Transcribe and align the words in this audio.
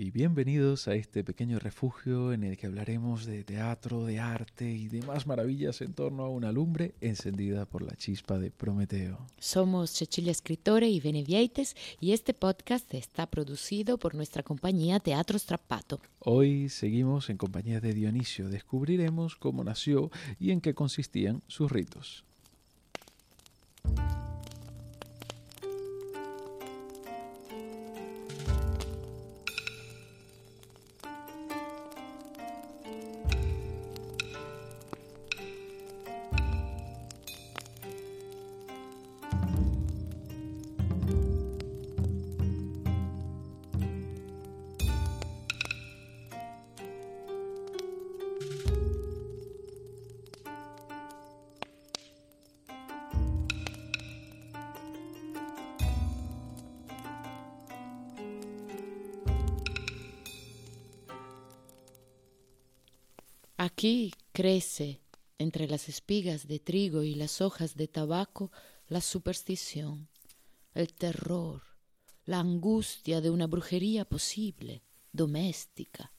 y 0.00 0.10
bienvenidos 0.10 0.88
a 0.88 0.94
este 0.94 1.22
pequeño 1.22 1.58
refugio 1.58 2.32
en 2.32 2.42
el 2.42 2.56
que 2.56 2.66
hablaremos 2.66 3.26
de 3.26 3.44
teatro, 3.44 4.06
de 4.06 4.18
arte 4.18 4.64
y 4.64 4.88
demás 4.88 5.26
maravillas 5.26 5.82
en 5.82 5.92
torno 5.92 6.22
a 6.22 6.30
una 6.30 6.52
lumbre 6.52 6.94
encendida 7.02 7.66
por 7.66 7.82
la 7.82 7.94
chispa 7.96 8.38
de 8.38 8.50
Prometeo. 8.50 9.26
Somos 9.38 9.90
Cecilia 9.90 10.32
Escritore 10.32 10.88
y 10.88 11.00
Benevieites 11.00 11.76
y 12.00 12.12
este 12.12 12.32
podcast 12.32 12.94
está 12.94 13.26
producido 13.26 13.98
por 13.98 14.14
nuestra 14.14 14.42
compañía 14.42 15.00
Teatro 15.00 15.38
Strappato. 15.38 16.00
Hoy 16.20 16.70
seguimos 16.70 17.28
en 17.28 17.36
compañía 17.36 17.82
de 17.82 17.92
Dionisio, 17.92 18.48
descubriremos 18.48 19.36
cómo 19.36 19.64
nació 19.64 20.10
y 20.38 20.52
en 20.52 20.62
qué 20.62 20.72
consistían 20.72 21.42
sus 21.46 21.70
ritos. 21.70 22.24
Aquí 63.62 64.14
crece 64.32 65.02
entre 65.36 65.68
las 65.68 65.90
espigas 65.90 66.48
de 66.48 66.60
trigo 66.60 67.02
y 67.02 67.14
las 67.14 67.42
hojas 67.42 67.76
de 67.76 67.88
tabaco 67.88 68.50
la 68.88 69.02
superstición, 69.02 70.08
el 70.72 70.94
terror, 70.94 71.60
la 72.24 72.38
angustia 72.38 73.20
de 73.20 73.28
una 73.28 73.46
brujería 73.46 74.06
posible, 74.06 74.82
doméstica. 75.12 76.14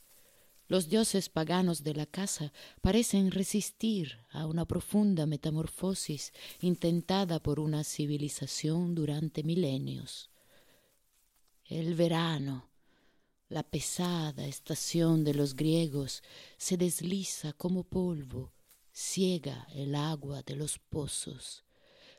Los 0.68 0.88
dioses 0.88 1.30
paganos 1.30 1.84
de 1.84 1.96
la 1.96 2.06
casa 2.06 2.54
parecen 2.80 3.32
resistir 3.32 4.20
a 4.30 4.46
una 4.46 4.66
profunda 4.66 5.26
metamorfosis 5.26 6.34
intentada 6.60 7.42
por 7.42 7.60
una 7.60 7.84
civilización 7.84 8.94
durante 8.94 9.42
milenios. 9.42 10.30
El 11.66 11.96
verano, 11.96 12.71
la 13.52 13.64
pesada 13.64 14.48
estación 14.48 15.26
de 15.26 15.34
los 15.34 15.58
griegos 15.58 16.24
se 16.58 16.78
desliza 16.78 17.52
como 17.52 17.84
polvo, 17.84 18.54
ciega 18.94 19.68
el 19.76 19.94
agua 19.96 20.42
de 20.42 20.56
los 20.56 20.80
pozos. 20.80 21.66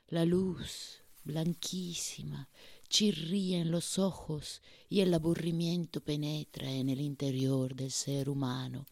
La 0.08 0.27
luz, 0.27 1.00
blanquísima, 1.25 2.50
chirría 2.91 3.60
en 3.60 3.70
los 3.70 3.98
ojos 3.98 4.60
y 4.91 5.00
el 5.00 5.14
aburrimiento 5.14 6.03
penetra 6.03 6.70
en 6.70 6.91
el 6.91 7.00
interior 7.00 7.75
del 7.75 7.92
ser 7.92 8.28
humano, 8.28 8.86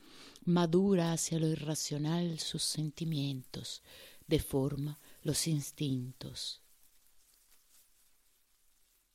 madura 0.47 1.13
hacia 1.13 1.39
lo 1.39 1.47
irracional 1.47 2.39
sus 2.39 2.63
sentimientos, 2.63 3.83
deforma 4.27 4.99
los 5.23 5.47
instintos. 5.47 6.63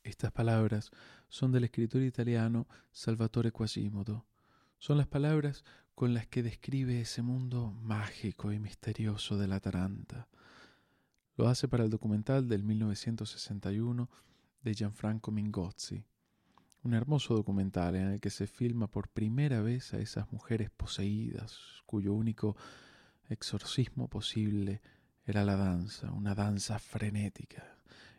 Estas 0.05 0.31
palabras 0.31 0.91
son 1.29 1.51
del 1.51 1.63
escritor 1.63 2.03
italiano 2.03 2.67
Salvatore 2.91 3.51
Quasimodo. 3.51 4.27
Son 4.77 4.99
las 4.99 5.07
palabras 5.07 5.65
con 5.95 6.13
las 6.13 6.27
que 6.27 6.43
describe 6.43 7.01
ese 7.01 7.23
mundo 7.23 7.71
mágico 7.81 8.53
y 8.53 8.59
misterioso 8.59 9.35
de 9.39 9.47
la 9.47 9.59
Taranta. 9.59 10.27
Lo 11.37 11.47
hace 11.47 11.67
para 11.67 11.83
el 11.83 11.89
documental 11.89 12.47
del 12.47 12.61
1961 12.61 14.07
de 14.61 14.73
Gianfranco 14.75 15.31
Mingozzi, 15.31 16.05
un 16.83 16.93
hermoso 16.93 17.33
documental 17.33 17.95
en 17.95 18.09
el 18.09 18.19
que 18.19 18.29
se 18.29 18.45
filma 18.45 18.85
por 18.85 19.09
primera 19.09 19.63
vez 19.63 19.95
a 19.95 19.97
esas 19.97 20.31
mujeres 20.31 20.69
poseídas, 20.69 21.81
cuyo 21.87 22.13
único 22.13 22.55
exorcismo 23.27 24.07
posible 24.07 24.83
era 25.25 25.43
la 25.43 25.55
danza, 25.55 26.11
una 26.11 26.35
danza 26.35 26.77
frenética, 26.77 27.74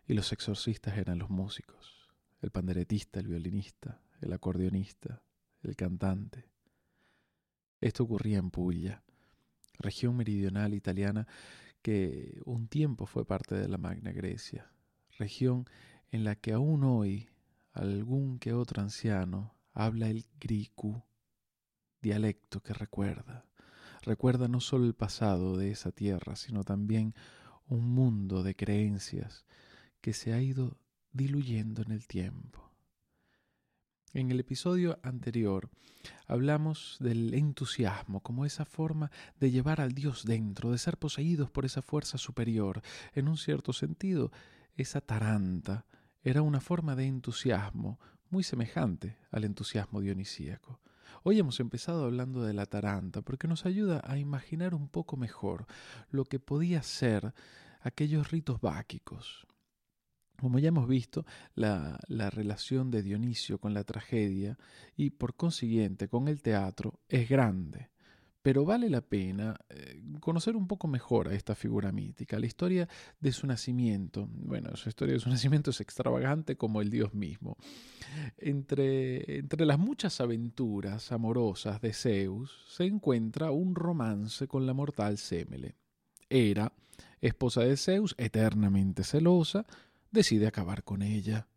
y 0.07 0.13
los 0.13 0.31
exorcistas 0.31 0.97
eran 0.97 1.19
los 1.19 1.29
músicos 1.29 1.97
el 2.41 2.51
panderetista, 2.51 3.19
el 3.19 3.27
violinista, 3.27 4.01
el 4.21 4.33
acordeonista, 4.33 5.21
el 5.63 5.75
cantante. 5.75 6.49
Esto 7.81 8.03
ocurría 8.03 8.37
en 8.37 8.51
Puglia, 8.51 9.03
región 9.79 10.15
meridional 10.15 10.73
italiana 10.73 11.27
que 11.81 12.41
un 12.45 12.67
tiempo 12.67 13.05
fue 13.05 13.25
parte 13.25 13.55
de 13.55 13.67
la 13.67 13.77
Magna 13.77 14.11
Grecia, 14.11 14.71
región 15.17 15.65
en 16.09 16.23
la 16.23 16.35
que 16.35 16.53
aún 16.53 16.83
hoy 16.83 17.29
algún 17.73 18.39
que 18.39 18.53
otro 18.53 18.81
anciano 18.81 19.55
habla 19.73 20.09
el 20.09 20.25
griku, 20.39 21.03
dialecto 22.01 22.61
que 22.61 22.73
recuerda. 22.73 23.45
Recuerda 24.01 24.47
no 24.47 24.59
solo 24.59 24.85
el 24.85 24.95
pasado 24.95 25.57
de 25.57 25.71
esa 25.71 25.91
tierra, 25.91 26.35
sino 26.35 26.63
también 26.63 27.13
un 27.67 27.89
mundo 27.89 28.41
de 28.41 28.55
creencias 28.55 29.45
que 30.01 30.13
se 30.13 30.33
ha 30.33 30.41
ido 30.41 30.77
diluyendo 31.11 31.81
en 31.81 31.91
el 31.91 32.07
tiempo. 32.07 32.71
En 34.13 34.31
el 34.31 34.39
episodio 34.39 34.99
anterior 35.03 35.69
hablamos 36.27 36.97
del 36.99 37.33
entusiasmo 37.33 38.21
como 38.21 38.45
esa 38.45 38.65
forma 38.65 39.11
de 39.39 39.51
llevar 39.51 39.81
al 39.81 39.93
Dios 39.93 40.25
dentro, 40.25 40.71
de 40.71 40.77
ser 40.77 40.97
poseídos 40.97 41.51
por 41.51 41.65
esa 41.65 41.81
fuerza 41.81 42.17
superior. 42.17 42.81
En 43.13 43.27
un 43.27 43.37
cierto 43.37 43.73
sentido, 43.73 44.31
esa 44.75 45.01
taranta 45.01 45.85
era 46.23 46.41
una 46.41 46.61
forma 46.61 46.95
de 46.95 47.05
entusiasmo 47.05 47.99
muy 48.29 48.43
semejante 48.43 49.17
al 49.31 49.43
entusiasmo 49.43 50.01
dionisíaco. 50.01 50.79
Hoy 51.23 51.39
hemos 51.39 51.59
empezado 51.59 52.05
hablando 52.05 52.43
de 52.43 52.53
la 52.53 52.65
taranta 52.65 53.21
porque 53.21 53.47
nos 53.47 53.65
ayuda 53.65 54.01
a 54.05 54.17
imaginar 54.17 54.73
un 54.73 54.87
poco 54.87 55.17
mejor 55.17 55.65
lo 56.09 56.25
que 56.25 56.39
podía 56.39 56.81
ser 56.83 57.33
aquellos 57.81 58.31
ritos 58.31 58.61
báquicos, 58.61 59.47
como 60.39 60.59
ya 60.59 60.69
hemos 60.69 60.87
visto, 60.87 61.25
la, 61.55 61.99
relación 62.29 62.91
de 62.91 63.01
Dionisio 63.01 63.59
con 63.59 63.73
la 63.73 63.83
tragedia 63.83 64.57
y 64.95 65.09
por 65.11 65.35
consiguiente 65.35 66.07
con 66.07 66.27
el 66.27 66.41
teatro 66.41 66.99
es 67.09 67.27
grande. 67.27 67.89
Pero 68.41 68.63
vale 68.63 68.89
la 68.89 69.01
pena 69.01 69.59
eh, 69.69 70.01
conocer 70.21 70.55
un 70.55 70.67
poco 70.67 70.87
mejor 70.87 71.27
a 71.27 71.33
esta 71.33 71.53
figura 71.53 71.91
mítica. 71.91 72.39
La 72.39 72.45
historia 72.45 72.87
de 73.19 73.31
su 73.33 73.45
nacimiento, 73.45 74.29
bueno, 74.31 74.73
su 74.77 74.87
historia 74.87 75.15
de 75.15 75.19
su 75.19 75.29
nacimiento 75.29 75.71
es 75.71 75.81
extravagante 75.81 76.55
como 76.55 76.79
el 76.81 76.89
Dios 76.89 77.13
mismo. 77.13 77.57
Entre, 78.37 79.39
entre 79.39 79.65
las 79.65 79.79
muchas 79.79 80.21
aventuras 80.21 81.11
amorosas 81.11 81.81
de 81.81 81.91
Zeus 81.91 82.65
se 82.69 82.85
encuentra 82.85 83.51
un 83.51 83.75
romance 83.75 84.47
con 84.47 84.65
la 84.65 84.73
mortal 84.73 85.17
Semele. 85.17 85.75
Era 86.29 86.71
esposa 87.21 87.61
de 87.61 87.77
Zeus, 87.77 88.15
eternamente 88.17 89.03
celosa, 89.03 89.65
decide 90.11 90.47
acabar 90.47 90.83
con 90.83 91.01
ella. 91.01 91.47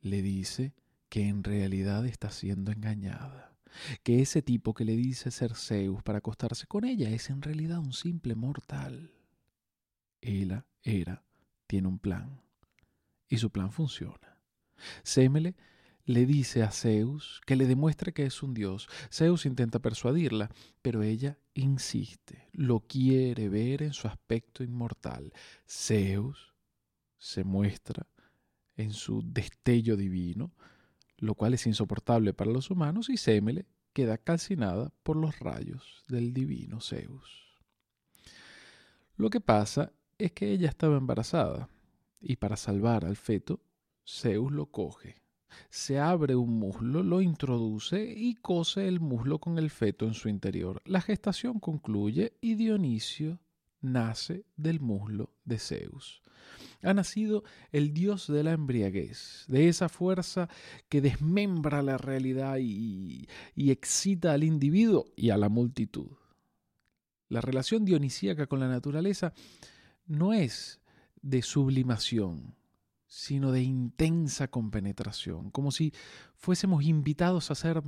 Le 0.00 0.22
dice 0.22 0.74
que 1.08 1.26
en 1.26 1.44
realidad 1.44 2.06
está 2.06 2.30
siendo 2.30 2.72
engañada, 2.72 3.56
que 4.02 4.22
ese 4.22 4.42
tipo 4.42 4.74
que 4.74 4.84
le 4.84 4.96
dice 4.96 5.30
ser 5.30 5.54
Zeus 5.54 6.02
para 6.02 6.18
acostarse 6.18 6.66
con 6.66 6.84
ella 6.84 7.10
es 7.10 7.30
en 7.30 7.42
realidad 7.42 7.78
un 7.78 7.92
simple 7.92 8.34
mortal. 8.34 9.12
Ella, 10.20 10.66
era, 10.82 11.24
tiene 11.66 11.88
un 11.88 11.98
plan, 11.98 12.42
y 13.28 13.38
su 13.38 13.50
plan 13.50 13.72
funciona. 13.72 14.40
Semele 15.02 15.56
le 16.04 16.26
dice 16.26 16.62
a 16.62 16.70
Zeus 16.70 17.40
que 17.46 17.56
le 17.56 17.66
demuestre 17.66 18.12
que 18.12 18.24
es 18.24 18.42
un 18.42 18.54
dios. 18.54 18.88
Zeus 19.12 19.46
intenta 19.46 19.78
persuadirla, 19.78 20.50
pero 20.82 21.02
ella 21.02 21.38
insiste, 21.54 22.48
lo 22.52 22.80
quiere 22.80 23.48
ver 23.48 23.82
en 23.82 23.92
su 23.92 24.08
aspecto 24.08 24.64
inmortal. 24.64 25.32
Zeus 25.68 26.49
se 27.20 27.44
muestra 27.44 28.08
en 28.76 28.92
su 28.92 29.22
destello 29.22 29.96
divino, 29.96 30.52
lo 31.18 31.34
cual 31.34 31.54
es 31.54 31.66
insoportable 31.66 32.32
para 32.32 32.50
los 32.50 32.70
humanos, 32.70 33.10
y 33.10 33.18
Semele 33.18 33.66
queda 33.92 34.18
calcinada 34.18 34.92
por 35.02 35.16
los 35.16 35.38
rayos 35.38 36.02
del 36.08 36.32
divino 36.32 36.80
Zeus. 36.80 37.60
Lo 39.16 39.28
que 39.28 39.40
pasa 39.40 39.92
es 40.18 40.32
que 40.32 40.50
ella 40.50 40.68
estaba 40.68 40.96
embarazada, 40.96 41.68
y 42.20 42.36
para 42.36 42.56
salvar 42.56 43.04
al 43.04 43.16
feto, 43.16 43.60
Zeus 44.06 44.50
lo 44.50 44.66
coge. 44.66 45.16
Se 45.68 45.98
abre 45.98 46.36
un 46.36 46.58
muslo, 46.58 47.02
lo 47.02 47.20
introduce 47.20 48.14
y 48.16 48.34
cose 48.36 48.88
el 48.88 49.00
muslo 49.00 49.40
con 49.40 49.58
el 49.58 49.68
feto 49.68 50.06
en 50.06 50.14
su 50.14 50.28
interior. 50.28 50.80
La 50.86 51.00
gestación 51.00 51.60
concluye 51.60 52.38
y 52.40 52.54
Dionisio 52.54 53.40
nace 53.80 54.46
del 54.56 54.80
muslo 54.80 55.34
de 55.44 55.58
Zeus. 55.58 56.22
Ha 56.82 56.94
nacido 56.94 57.44
el 57.72 57.92
dios 57.92 58.26
de 58.26 58.42
la 58.42 58.52
embriaguez, 58.52 59.44
de 59.48 59.68
esa 59.68 59.88
fuerza 59.88 60.48
que 60.88 61.00
desmembra 61.00 61.82
la 61.82 61.98
realidad 61.98 62.58
y, 62.60 63.28
excita 63.56 64.32
al 64.32 64.44
individuo 64.44 65.06
y 65.16 65.30
a 65.30 65.36
la 65.36 65.48
multitud. 65.48 66.08
La 67.28 67.40
relación 67.40 67.84
dionisíaca 67.84 68.46
con 68.46 68.60
la 68.60 68.68
naturaleza 68.68 69.32
no 70.06 70.32
es 70.32 70.80
de 71.22 71.42
sublimación, 71.42 72.56
sino 73.06 73.52
de 73.52 73.62
intensa 73.62 74.48
compenetración, 74.48 75.50
como 75.50 75.70
si 75.70 75.92
fuésemos 76.34 76.84
invitados 76.84 77.50
a 77.50 77.54
ser 77.54 77.82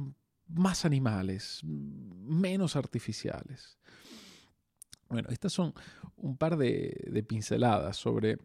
más 0.49 0.85
animales, 0.85 1.61
menos 1.65 2.77
artificiales. 2.77 3.79
Bueno, 5.09 5.29
estas 5.31 5.53
son 5.53 5.75
un 6.17 6.37
par 6.37 6.57
de, 6.57 7.25
pinceladas 7.29 7.97
sobre 7.97 8.39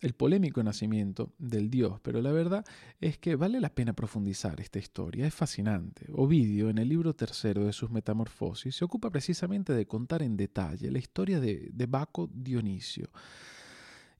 el 0.00 0.14
polémico 0.14 0.62
nacimiento 0.62 1.32
del 1.38 1.70
dios, 1.70 2.00
pero 2.02 2.20
la 2.22 2.32
verdad 2.32 2.64
es 3.00 3.18
que 3.18 3.36
vale 3.36 3.60
la 3.60 3.74
pena 3.74 3.92
profundizar 3.92 4.60
esta 4.60 4.78
historia, 4.78 5.26
es 5.26 5.34
fascinante. 5.34 6.06
Ovidio, 6.12 6.70
en 6.70 6.78
el 6.78 6.88
libro 6.88 7.14
tercero 7.14 7.64
de 7.64 7.72
sus 7.72 7.90
Metamorfosis, 7.90 8.76
se 8.76 8.84
ocupa 8.84 9.10
precisamente 9.10 9.72
de 9.72 9.86
contar 9.86 10.22
en 10.22 10.36
detalle 10.36 10.90
la 10.90 10.98
historia 10.98 11.40
de, 11.40 11.68
de 11.72 11.86
Baco 11.86 12.30
Dionisio 12.32 13.10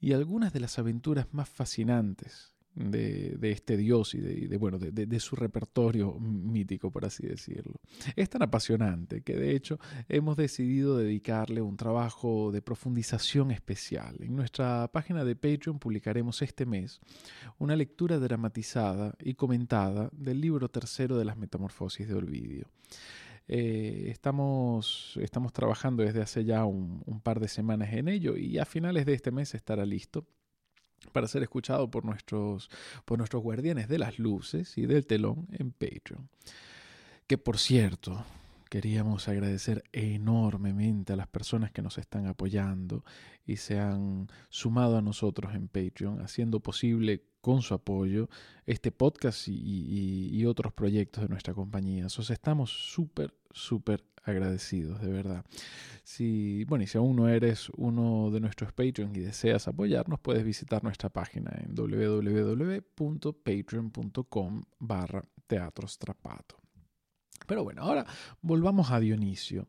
y 0.00 0.12
algunas 0.12 0.52
de 0.52 0.60
las 0.60 0.78
aventuras 0.78 1.26
más 1.32 1.48
fascinantes 1.48 2.57
de, 2.78 3.50
este 3.50 3.76
dios 3.76 4.14
y, 4.14 4.18
de, 4.20 4.56
bueno, 4.56 4.78
de, 4.78 5.20
su 5.20 5.36
repertorio 5.36 6.14
mítico, 6.18 6.90
por 6.90 7.04
así 7.04 7.26
decirlo. 7.26 7.74
Es 8.16 8.30
tan 8.30 8.42
apasionante 8.42 9.22
que 9.22 9.34
de 9.34 9.54
hecho 9.54 9.78
hemos 10.08 10.36
decidido 10.36 10.96
dedicarle 10.96 11.60
un 11.60 11.76
trabajo 11.76 12.52
de 12.52 12.62
profundización 12.62 13.50
especial. 13.50 14.16
En 14.20 14.36
nuestra 14.36 14.88
página 14.92 15.24
de 15.24 15.34
Patreon 15.34 15.78
publicaremos 15.78 16.40
este 16.42 16.66
mes 16.66 17.00
una 17.58 17.74
lectura 17.74 18.18
dramatizada 18.18 19.14
y 19.18 19.34
comentada 19.34 20.10
del 20.12 20.40
libro 20.40 20.68
tercero 20.68 21.18
de 21.18 21.24
las 21.24 21.36
Metamorfosis 21.36 22.06
de 22.06 22.14
Olvidio. 22.14 22.68
Eh, 23.50 24.08
estamos, 24.10 25.18
estamos 25.20 25.54
trabajando 25.54 26.02
desde 26.02 26.20
hace 26.20 26.44
ya 26.44 26.66
un, 26.66 27.02
un 27.06 27.20
par 27.20 27.40
de 27.40 27.48
semanas 27.48 27.94
en 27.94 28.08
ello 28.08 28.36
y 28.36 28.58
a 28.58 28.66
finales 28.66 29.06
de 29.06 29.14
este 29.14 29.30
mes 29.30 29.54
estará 29.54 29.86
listo 29.86 30.26
para 31.12 31.28
ser 31.28 31.42
escuchado 31.42 31.90
por 31.90 32.04
nuestros, 32.04 32.70
por 33.04 33.18
nuestros 33.18 33.42
guardianes 33.42 33.88
de 33.88 33.98
las 33.98 34.18
luces 34.18 34.76
y 34.78 34.86
del 34.86 35.06
telón 35.06 35.46
en 35.52 35.72
Patreon. 35.72 36.28
Que 37.26 37.38
por 37.38 37.58
cierto, 37.58 38.24
queríamos 38.68 39.28
agradecer 39.28 39.84
enormemente 39.92 41.12
a 41.12 41.16
las 41.16 41.28
personas 41.28 41.70
que 41.72 41.82
nos 41.82 41.98
están 41.98 42.26
apoyando 42.26 43.04
y 43.46 43.56
se 43.56 43.78
han 43.78 44.28
sumado 44.50 44.98
a 44.98 45.02
nosotros 45.02 45.54
en 45.54 45.68
Patreon, 45.68 46.20
haciendo 46.20 46.60
posible 46.60 47.24
con 47.40 47.62
su 47.62 47.74
apoyo 47.74 48.28
este 48.66 48.92
podcast 48.92 49.48
y, 49.48 50.44
otros 50.46 50.72
proyectos 50.72 51.22
de 51.22 51.28
nuestra 51.28 51.54
compañía. 51.54 52.06
Os 52.06 52.30
estamos 52.30 52.70
súper, 52.70 53.34
súper 53.50 54.04
agradecidos, 54.28 55.00
de 55.00 55.10
verdad. 55.10 55.44
Si, 56.04 56.62
bueno, 56.64 56.84
y 56.84 56.86
si 56.86 56.96
aún 56.96 57.16
no 57.16 57.28
eres 57.28 57.68
uno 57.76 58.30
de 58.30 58.40
nuestros 58.40 58.72
Patreons 58.72 59.14
y 59.16 59.20
deseas 59.20 59.68
apoyarnos, 59.68 60.20
puedes 60.20 60.42
visitar 60.44 60.82
nuestra 60.82 61.10
página 61.10 61.50
en 61.62 61.74
www.patreon.com 61.74 64.62
barra 64.78 65.22
teatrostrapato. 65.46 66.56
Pero 67.46 67.64
bueno, 67.64 67.82
ahora 67.82 68.06
volvamos 68.40 68.90
a 68.90 69.00
Dionisio. 69.00 69.68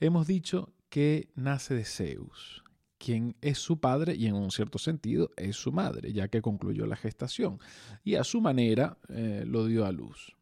Hemos 0.00 0.26
dicho 0.26 0.74
que 0.88 1.28
nace 1.34 1.74
de 1.74 1.84
Zeus, 1.84 2.64
quien 2.98 3.36
es 3.40 3.58
su 3.58 3.80
padre 3.80 4.14
y 4.14 4.26
en 4.26 4.34
un 4.34 4.50
cierto 4.50 4.78
sentido 4.78 5.30
es 5.36 5.56
su 5.56 5.72
madre, 5.72 6.12
ya 6.12 6.28
que 6.28 6.42
concluyó 6.42 6.86
la 6.86 6.96
gestación, 6.96 7.58
y 8.04 8.16
a 8.16 8.24
su 8.24 8.40
manera 8.40 8.98
eh, 9.08 9.44
lo 9.46 9.66
dio 9.66 9.86
a 9.86 9.92
luz. 9.92 10.37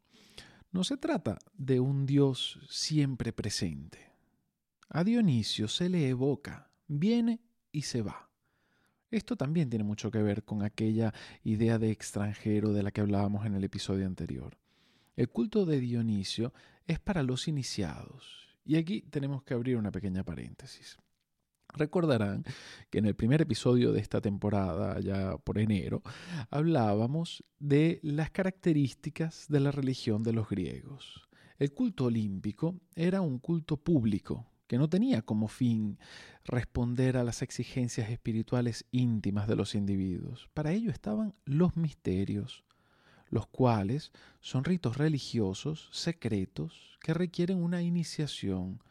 No 0.77 0.85
se 0.85 0.99
trata 0.99 1.39
de 1.57 1.81
un 1.81 2.05
Dios 2.05 2.61
siempre 2.69 3.33
presente. 3.33 4.13
A 4.91 5.05
Dionisio 5.05 5.69
se 5.69 5.89
le 5.89 6.07
evoca, 6.07 6.71
viene 6.87 7.41
y 7.73 7.81
se 7.81 8.03
va. 8.03 8.29
Esto 9.11 9.37
también 9.37 9.71
tiene 9.71 9.85
mucho 9.87 10.11
que 10.11 10.21
ver 10.21 10.45
con 10.45 10.63
aquella 10.63 11.15
idea 11.45 11.79
de 11.79 11.91
extranjero 11.91 12.75
de 12.75 12.83
la 12.83 12.91
que 12.91 13.01
hablábamos 13.01 13.47
en 13.47 13.55
el 13.55 13.65
episodio 13.65 14.07
anterior. 14.07 14.59
El 15.17 15.31
culto 15.31 15.65
de 15.65 15.81
Dionisio 15.81 16.53
es 16.87 17.01
para 17.01 17.23
los 17.23 17.49
iniciados. 17.49 18.55
Y 18.63 18.77
aquí 18.77 19.01
tenemos 19.01 19.45
que 19.45 19.55
abrir 19.55 19.79
una 19.79 19.91
pequeña 19.91 20.25
paréntesis. 20.25 20.99
Recordarán 21.77 22.45
que 22.91 22.99
en 22.99 23.07
el 23.07 23.15
primer 23.15 23.43
episodio 23.43 23.93
de 23.93 24.01
esta 24.01 24.21
temporada, 24.21 24.99
ya 25.01 25.37
por 25.39 25.59
enero, 25.59 26.03
hablábamos 26.51 27.45
de 27.59 28.01
las 28.03 28.31
características 28.31 29.47
de 29.49 29.61
la 29.61 29.71
religión 29.71 30.23
de 30.23 30.33
los 30.33 30.49
griegos. 30.49 31.29
El 31.59 31.73
culto 31.73 32.07
olímpico 32.07 32.81
era 32.95 33.21
un 33.21 33.39
culto 33.39 33.77
público 33.77 34.47
que 34.67 34.79
no 34.79 34.89
tenía 34.89 35.23
como 35.23 35.49
fin 35.49 35.99
responder 36.45 37.17
a 37.17 37.25
las 37.25 37.43
exigencias 37.43 38.11
espirituales 38.11 38.85
íntimas 38.91 39.47
de 39.47 39.57
los 39.57 39.75
individuos. 39.75 40.49
Para 40.55 40.73
ello 40.73 40.91
estaban 40.91 41.35
los 41.45 41.77
misterios, 41.77 42.65
los 43.29 43.47
cuales 43.47 44.13
son 44.41 44.65
ritos 44.65 44.97
religiosos 44.97 45.89
secretos 45.93 46.99
que 47.01 47.15
requieren 47.15 47.63
una 47.63 47.83
iniciación, 47.83 48.83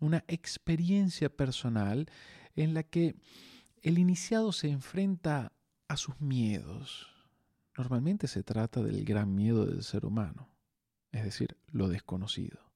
una 0.00 0.24
experiencia 0.28 1.28
personal 1.28 2.10
en 2.54 2.74
la 2.74 2.82
que 2.82 3.16
el 3.82 3.98
iniciado 3.98 4.52
se 4.52 4.68
enfrenta 4.68 5.52
a 5.88 5.96
sus 5.96 6.20
miedos. 6.20 7.06
Normalmente 7.76 8.26
se 8.26 8.42
trata 8.42 8.82
del 8.82 9.04
gran 9.04 9.34
miedo 9.34 9.66
del 9.66 9.82
ser 9.82 10.04
humano, 10.06 10.48
es 11.12 11.24
decir, 11.24 11.56
lo 11.68 11.88
desconocido. 11.88 12.72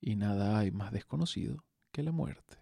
Y 0.00 0.16
nada 0.16 0.58
hay 0.58 0.70
más 0.70 0.92
desconocido 0.92 1.64
que 1.92 2.02
la 2.02 2.12
muerte. 2.12 2.58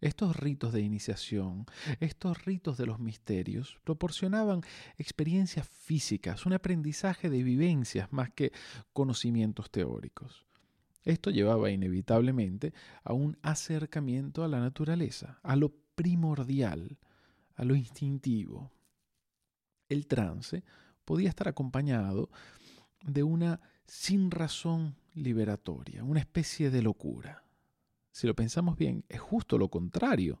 Estos 0.00 0.36
ritos 0.36 0.72
de 0.72 0.82
iniciación, 0.82 1.66
estos 2.00 2.44
ritos 2.44 2.76
de 2.76 2.84
los 2.84 2.98
misterios, 2.98 3.78
proporcionaban 3.84 4.60
experiencias 4.98 5.66
físicas, 5.66 6.44
un 6.44 6.52
aprendizaje 6.52 7.30
de 7.30 7.42
vivencias 7.42 8.12
más 8.12 8.30
que 8.30 8.52
conocimientos 8.92 9.70
teóricos. 9.70 10.46
Esto 11.04 11.30
llevaba 11.30 11.70
inevitablemente 11.70 12.72
a 13.02 13.12
un 13.12 13.36
acercamiento 13.42 14.42
a 14.42 14.48
la 14.48 14.60
naturaleza, 14.60 15.38
a 15.42 15.54
lo 15.54 15.70
primordial, 15.94 16.98
a 17.56 17.64
lo 17.64 17.74
instintivo. 17.74 18.72
El 19.88 20.06
trance 20.06 20.64
podía 21.04 21.28
estar 21.28 21.48
acompañado 21.48 22.30
de 23.02 23.22
una 23.22 23.60
sin 23.86 24.30
razón 24.30 24.96
liberatoria, 25.14 26.02
una 26.02 26.20
especie 26.20 26.70
de 26.70 26.82
locura. 26.82 27.44
Si 28.10 28.26
lo 28.26 28.34
pensamos 28.34 28.76
bien, 28.76 29.04
es 29.08 29.20
justo 29.20 29.58
lo 29.58 29.68
contrario 29.68 30.40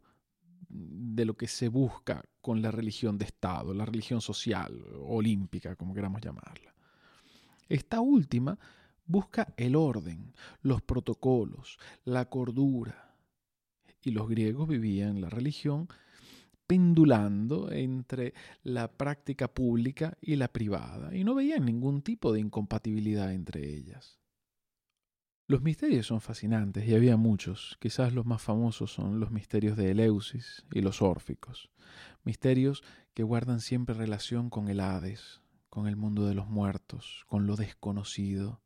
de 0.68 1.24
lo 1.24 1.36
que 1.36 1.46
se 1.46 1.68
busca 1.68 2.24
con 2.40 2.62
la 2.62 2.70
religión 2.70 3.18
de 3.18 3.26
Estado, 3.26 3.74
la 3.74 3.84
religión 3.84 4.20
social, 4.20 4.82
olímpica, 4.98 5.76
como 5.76 5.94
queramos 5.94 6.22
llamarla. 6.22 6.74
Esta 7.68 8.00
última 8.00 8.58
Busca 9.06 9.52
el 9.56 9.76
orden, 9.76 10.34
los 10.62 10.82
protocolos, 10.82 11.78
la 12.04 12.28
cordura. 12.28 13.16
Y 14.02 14.10
los 14.10 14.28
griegos 14.28 14.68
vivían 14.68 15.20
la 15.20 15.30
religión 15.30 15.88
pendulando 16.66 17.70
entre 17.70 18.34
la 18.62 18.90
práctica 18.90 19.48
pública 19.48 20.16
y 20.20 20.36
la 20.36 20.48
privada, 20.48 21.14
y 21.14 21.24
no 21.24 21.34
veían 21.34 21.64
ningún 21.64 22.02
tipo 22.02 22.32
de 22.32 22.40
incompatibilidad 22.40 23.32
entre 23.32 23.68
ellas. 23.68 24.18
Los 25.46 25.60
misterios 25.60 26.06
son 26.06 26.22
fascinantes 26.22 26.88
y 26.88 26.94
había 26.94 27.18
muchos, 27.18 27.76
quizás 27.78 28.14
los 28.14 28.24
más 28.24 28.40
famosos 28.40 28.92
son 28.92 29.20
los 29.20 29.30
misterios 29.30 29.76
de 29.76 29.90
Eleusis 29.90 30.64
y 30.72 30.80
los 30.80 31.02
órficos, 31.02 31.70
misterios 32.24 32.82
que 33.12 33.24
guardan 33.24 33.60
siempre 33.60 33.94
relación 33.94 34.48
con 34.48 34.68
el 34.68 34.80
Hades, 34.80 35.42
con 35.68 35.86
el 35.86 35.96
mundo 35.96 36.26
de 36.26 36.34
los 36.34 36.48
muertos, 36.48 37.24
con 37.28 37.46
lo 37.46 37.56
desconocido, 37.56 38.63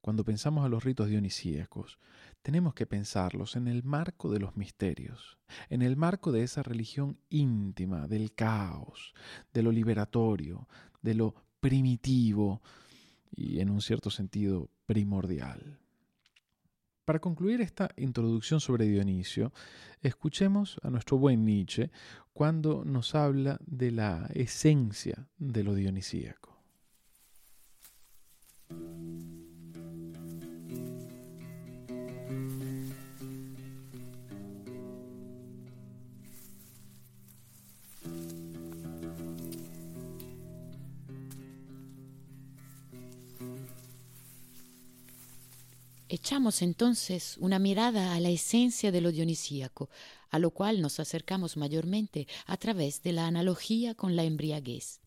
cuando 0.00 0.24
pensamos 0.24 0.64
a 0.64 0.68
los 0.68 0.82
ritos 0.82 1.08
dionisíacos, 1.08 1.98
tenemos 2.42 2.74
que 2.74 2.86
pensarlos 2.86 3.56
en 3.56 3.68
el 3.68 3.82
marco 3.82 4.30
de 4.30 4.40
los 4.40 4.56
misterios, 4.56 5.38
en 5.68 5.82
el 5.82 5.96
marco 5.96 6.32
de 6.32 6.42
esa 6.42 6.62
religión 6.62 7.18
íntima, 7.28 8.06
del 8.06 8.32
caos, 8.32 9.12
de 9.52 9.62
lo 9.62 9.72
liberatorio, 9.72 10.68
de 11.02 11.14
lo 11.14 11.34
primitivo 11.60 12.62
y 13.30 13.60
en 13.60 13.70
un 13.70 13.82
cierto 13.82 14.10
sentido 14.10 14.70
primordial. 14.86 15.78
Para 17.04 17.18
concluir 17.18 17.60
esta 17.60 17.90
introducción 17.96 18.60
sobre 18.60 18.86
Dionisio, 18.86 19.52
escuchemos 20.00 20.78
a 20.82 20.90
nuestro 20.90 21.18
buen 21.18 21.44
Nietzsche 21.44 21.90
cuando 22.32 22.84
nos 22.84 23.14
habla 23.14 23.58
de 23.66 23.90
la 23.90 24.30
esencia 24.32 25.28
de 25.36 25.64
lo 25.64 25.74
dionisíaco. 25.74 26.62
Echamos 46.12 46.60
entonces 46.62 47.36
una 47.38 47.60
mirada 47.60 48.16
a 48.16 48.18
la 48.18 48.30
esencia 48.30 48.90
de 48.90 49.00
lo 49.00 49.12
dionisíaco, 49.12 49.90
a 50.28 50.40
lo 50.40 50.50
cual 50.50 50.80
nos 50.82 50.98
acercamos 50.98 51.56
mayormente 51.56 52.26
a 52.46 52.56
través 52.56 53.04
de 53.04 53.12
la 53.12 53.28
analogía 53.28 53.94
con 53.94 54.16
la 54.16 54.24
embriaguez. 54.24 54.98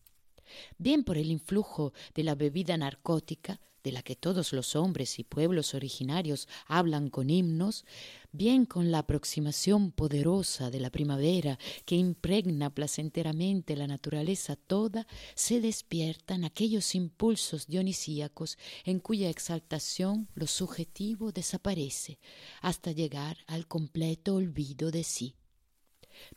Bien 0.78 1.04
por 1.04 1.18
el 1.18 1.30
influjo 1.30 1.92
de 2.14 2.24
la 2.24 2.34
bebida 2.34 2.78
narcótica, 2.78 3.60
de 3.84 3.92
la 3.92 4.02
que 4.02 4.16
todos 4.16 4.52
los 4.52 4.74
hombres 4.74 5.18
y 5.18 5.24
pueblos 5.24 5.74
originarios 5.74 6.48
hablan 6.66 7.10
con 7.10 7.30
himnos, 7.30 7.84
bien 8.32 8.64
con 8.64 8.90
la 8.90 8.98
aproximación 9.00 9.92
poderosa 9.92 10.70
de 10.70 10.80
la 10.80 10.90
primavera 10.90 11.58
que 11.84 11.94
impregna 11.94 12.70
placenteramente 12.70 13.76
la 13.76 13.86
naturaleza 13.86 14.56
toda, 14.56 15.06
se 15.34 15.60
despiertan 15.60 16.44
aquellos 16.44 16.94
impulsos 16.94 17.66
dionisíacos 17.66 18.58
en 18.84 18.98
cuya 18.98 19.28
exaltación 19.28 20.28
lo 20.34 20.46
subjetivo 20.46 21.30
desaparece, 21.30 22.18
hasta 22.62 22.90
llegar 22.90 23.36
al 23.46 23.68
completo 23.68 24.34
olvido 24.34 24.90
de 24.90 25.04
sí. 25.04 25.36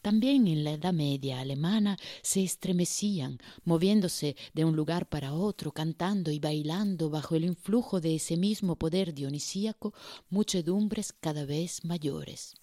También 0.01 0.47
en 0.47 0.63
la 0.63 0.71
Edad 0.71 0.93
Media 0.93 1.39
alemana 1.39 1.97
se 2.21 2.43
estremecían, 2.43 3.39
moviéndose 3.63 4.35
de 4.53 4.65
un 4.65 4.75
lugar 4.75 5.07
para 5.09 5.33
otro, 5.33 5.71
cantando 5.71 6.31
y 6.31 6.39
bailando 6.39 7.09
bajo 7.09 7.35
el 7.35 7.45
influjo 7.45 8.01
de 8.01 8.15
ese 8.15 8.37
mismo 8.37 8.75
poder 8.75 9.13
dionisíaco, 9.13 9.93
muchedumbres 10.29 11.13
cada 11.13 11.45
vez 11.45 11.83
mayores. 11.85 12.55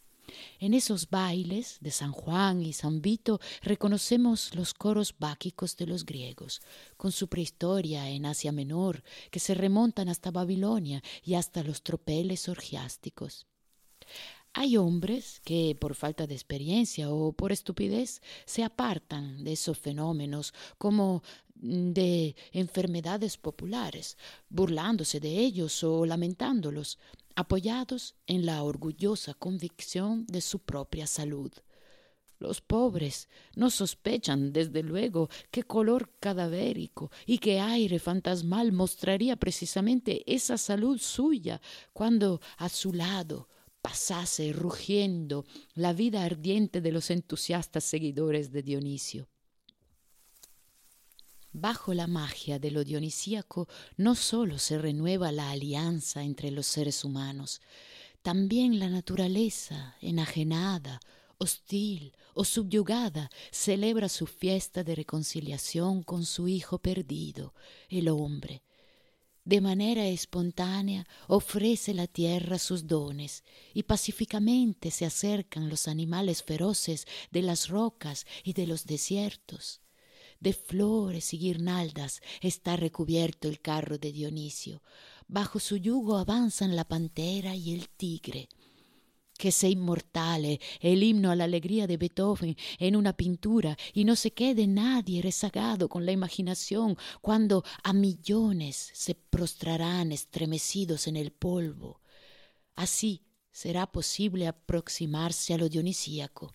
En 0.59 0.75
esos 0.75 1.11
bailes 1.11 1.78
de 1.80 1.90
San 1.90 2.12
Juan 2.12 2.62
y 2.62 2.73
San 2.73 3.02
Vito 3.02 3.40
reconocemos 3.62 4.54
los 4.54 4.73
coros 4.75 5.14
báquicos 5.18 5.76
de 5.76 5.87
los 5.87 6.04
griegos, 6.04 6.62
con 6.97 7.12
su 7.12 7.28
prehistoria 7.28 8.09
en 8.09 8.26
Asia 8.26 8.52
Menor, 8.52 9.02
que 9.30 9.40
se 9.40 9.54
remontan 9.54 10.09
hasta 10.09 10.30
Babilonia 10.30 11.02
y 11.23 11.35
hasta 11.35 11.62
los 11.62 11.83
tropeles 11.83 12.49
orgiásticos. 12.49 13.47
Hay 14.56 14.76
hombres 14.76 15.40
que 15.44 15.76
por 15.78 15.96
falta 15.96 16.28
de 16.28 16.34
experiencia 16.34 17.11
o 17.11 17.32
por 17.32 17.50
estupidez 17.50 18.23
se 18.46 18.62
apartan 18.62 19.42
de 19.42 19.52
esos 19.52 19.76
fenómenos 19.76 20.54
como 20.78 21.25
de 21.56 22.37
enfermedades 22.52 23.37
populares, 23.37 24.16
burlándose 24.49 25.18
de 25.18 25.40
ellos 25.40 25.82
o 25.82 26.06
lamentándolos, 26.06 26.99
apoyados 27.34 28.14
en 28.28 28.46
la 28.46 28.62
orgullosa 28.62 29.34
convicción 29.34 30.25
de 30.26 30.40
su 30.40 30.61
propia 30.61 31.08
salud. 31.08 31.52
Los 32.38 32.61
pobres 32.61 33.28
no 33.56 33.70
sospechan, 33.70 34.52
desde 34.52 34.84
luego, 34.84 35.30
qué 35.50 35.64
color 35.64 36.12
cadavérico 36.20 37.11
y 37.26 37.38
qué 37.38 37.58
aire 37.58 37.99
fantasmal 37.99 38.70
mostraría 38.70 39.34
precisamente 39.34 40.23
esa 40.32 40.58
salud 40.58 40.99
suya 40.99 41.61
cuando 41.92 42.40
a 42.56 42.68
su 42.68 42.92
lado 42.92 43.49
pasase 43.85 44.50
rugiendo 44.55 45.45
la 45.75 45.93
vida 45.93 46.25
ardiente 46.25 46.81
de 46.81 46.91
los 46.91 47.11
entusiastas 47.11 47.85
seguidores 47.85 48.50
de 48.50 48.62
Dionisio. 48.62 49.29
Bajo 51.53 51.93
la 51.93 52.07
magia 52.07 52.59
de 52.59 52.71
lo 52.71 52.83
dionisíaco 52.83 53.69
no 53.99 54.14
sólo 54.14 54.59
se 54.59 54.79
renueva 54.79 55.33
la 55.33 55.50
alianza 55.50 56.23
entre 56.23 56.50
los 56.50 56.67
seres 56.67 57.05
humanos, 57.05 57.61
también 58.23 58.79
la 58.79 58.88
naturaleza, 58.88 59.97
enajenada, 60.00 60.99
hostil 61.37 62.14
o 62.33 62.47
subyugada, 62.47 63.31
celebra 63.50 64.09
su 64.09 64.26
fiesta 64.26 64.83
de 64.83 64.95
reconciliación 64.95 66.03
con 66.03 66.25
su 66.25 66.49
hijo 66.49 66.79
perdido, 66.79 67.53
el 67.91 68.09
hombre, 68.09 68.62
de 69.44 69.60
manera 69.60 70.06
espontánea 70.06 71.06
ofrece 71.28 71.92
la 71.92 72.06
tierra 72.06 72.58
sus 72.58 72.86
dones 72.86 73.44
y 73.74 73.82
pacíficamente 73.82 74.90
se 74.90 75.04
acercan 75.04 75.68
los 75.68 75.86
animales 75.86 76.42
feroces 76.42 77.06
de 77.30 77.42
las 77.42 77.68
rocas 77.68 78.26
y 78.42 78.54
de 78.54 78.66
los 78.66 78.86
desiertos. 78.86 79.80
De 80.40 80.52
flores 80.52 81.32
y 81.34 81.38
guirnaldas 81.38 82.20
está 82.40 82.76
recubierto 82.76 83.48
el 83.48 83.60
carro 83.60 83.98
de 83.98 84.12
Dionisio. 84.12 84.82
Bajo 85.28 85.60
su 85.60 85.76
yugo 85.76 86.16
avanzan 86.16 86.74
la 86.74 86.84
pantera 86.84 87.54
y 87.54 87.74
el 87.74 87.88
tigre 87.88 88.48
que 89.37 89.53
sea 89.53 89.71
inmortale 89.71 90.61
el 90.81 91.03
himno 91.03 91.31
a 91.31 91.37
la 91.37 91.45
alegría 91.45 91.87
de 91.87 91.97
Beethoven 91.97 92.57
en 92.79 92.97
una 92.97 93.12
pintura 93.12 93.76
y 93.93 94.05
no 94.05 94.17
se 94.17 94.33
quede 94.33 94.67
nadie 94.67 95.23
rezagado 95.23 95.88
con 95.88 96.07
la 96.07 96.12
imaginación 96.12 96.97
cuando 97.21 97.64
a 97.83 97.93
millones 97.93 98.91
se 98.95 99.14
prostrarán 99.14 100.12
estremecidos 100.12 101.07
en 101.07 101.17
el 101.17 101.33
polvo. 101.33 102.00
Así 102.76 103.23
será 103.50 103.91
posible 103.91 104.47
aproximarse 104.47 105.55
a 105.55 105.59
lo 105.59 105.69
dionisíaco. 105.69 106.55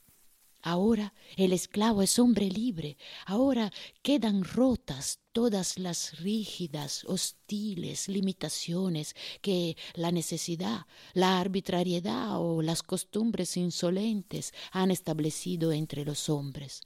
Ahora 0.61 1.13
el 1.37 1.53
esclavo 1.53 2.01
es 2.01 2.19
hombre 2.19 2.49
libre, 2.49 2.97
ahora 3.25 3.71
quedan 4.01 4.43
rotas 4.43 5.19
todas 5.31 5.79
las 5.79 6.19
rígidas, 6.19 7.05
hostiles 7.05 8.09
limitaciones 8.09 9.15
que 9.41 9.77
la 9.93 10.11
necesidad, 10.11 10.85
la 11.13 11.39
arbitrariedad 11.39 12.41
o 12.41 12.61
las 12.61 12.83
costumbres 12.83 13.55
insolentes 13.55 14.53
han 14.71 14.91
establecido 14.91 15.71
entre 15.71 16.03
los 16.03 16.29
hombres. 16.29 16.81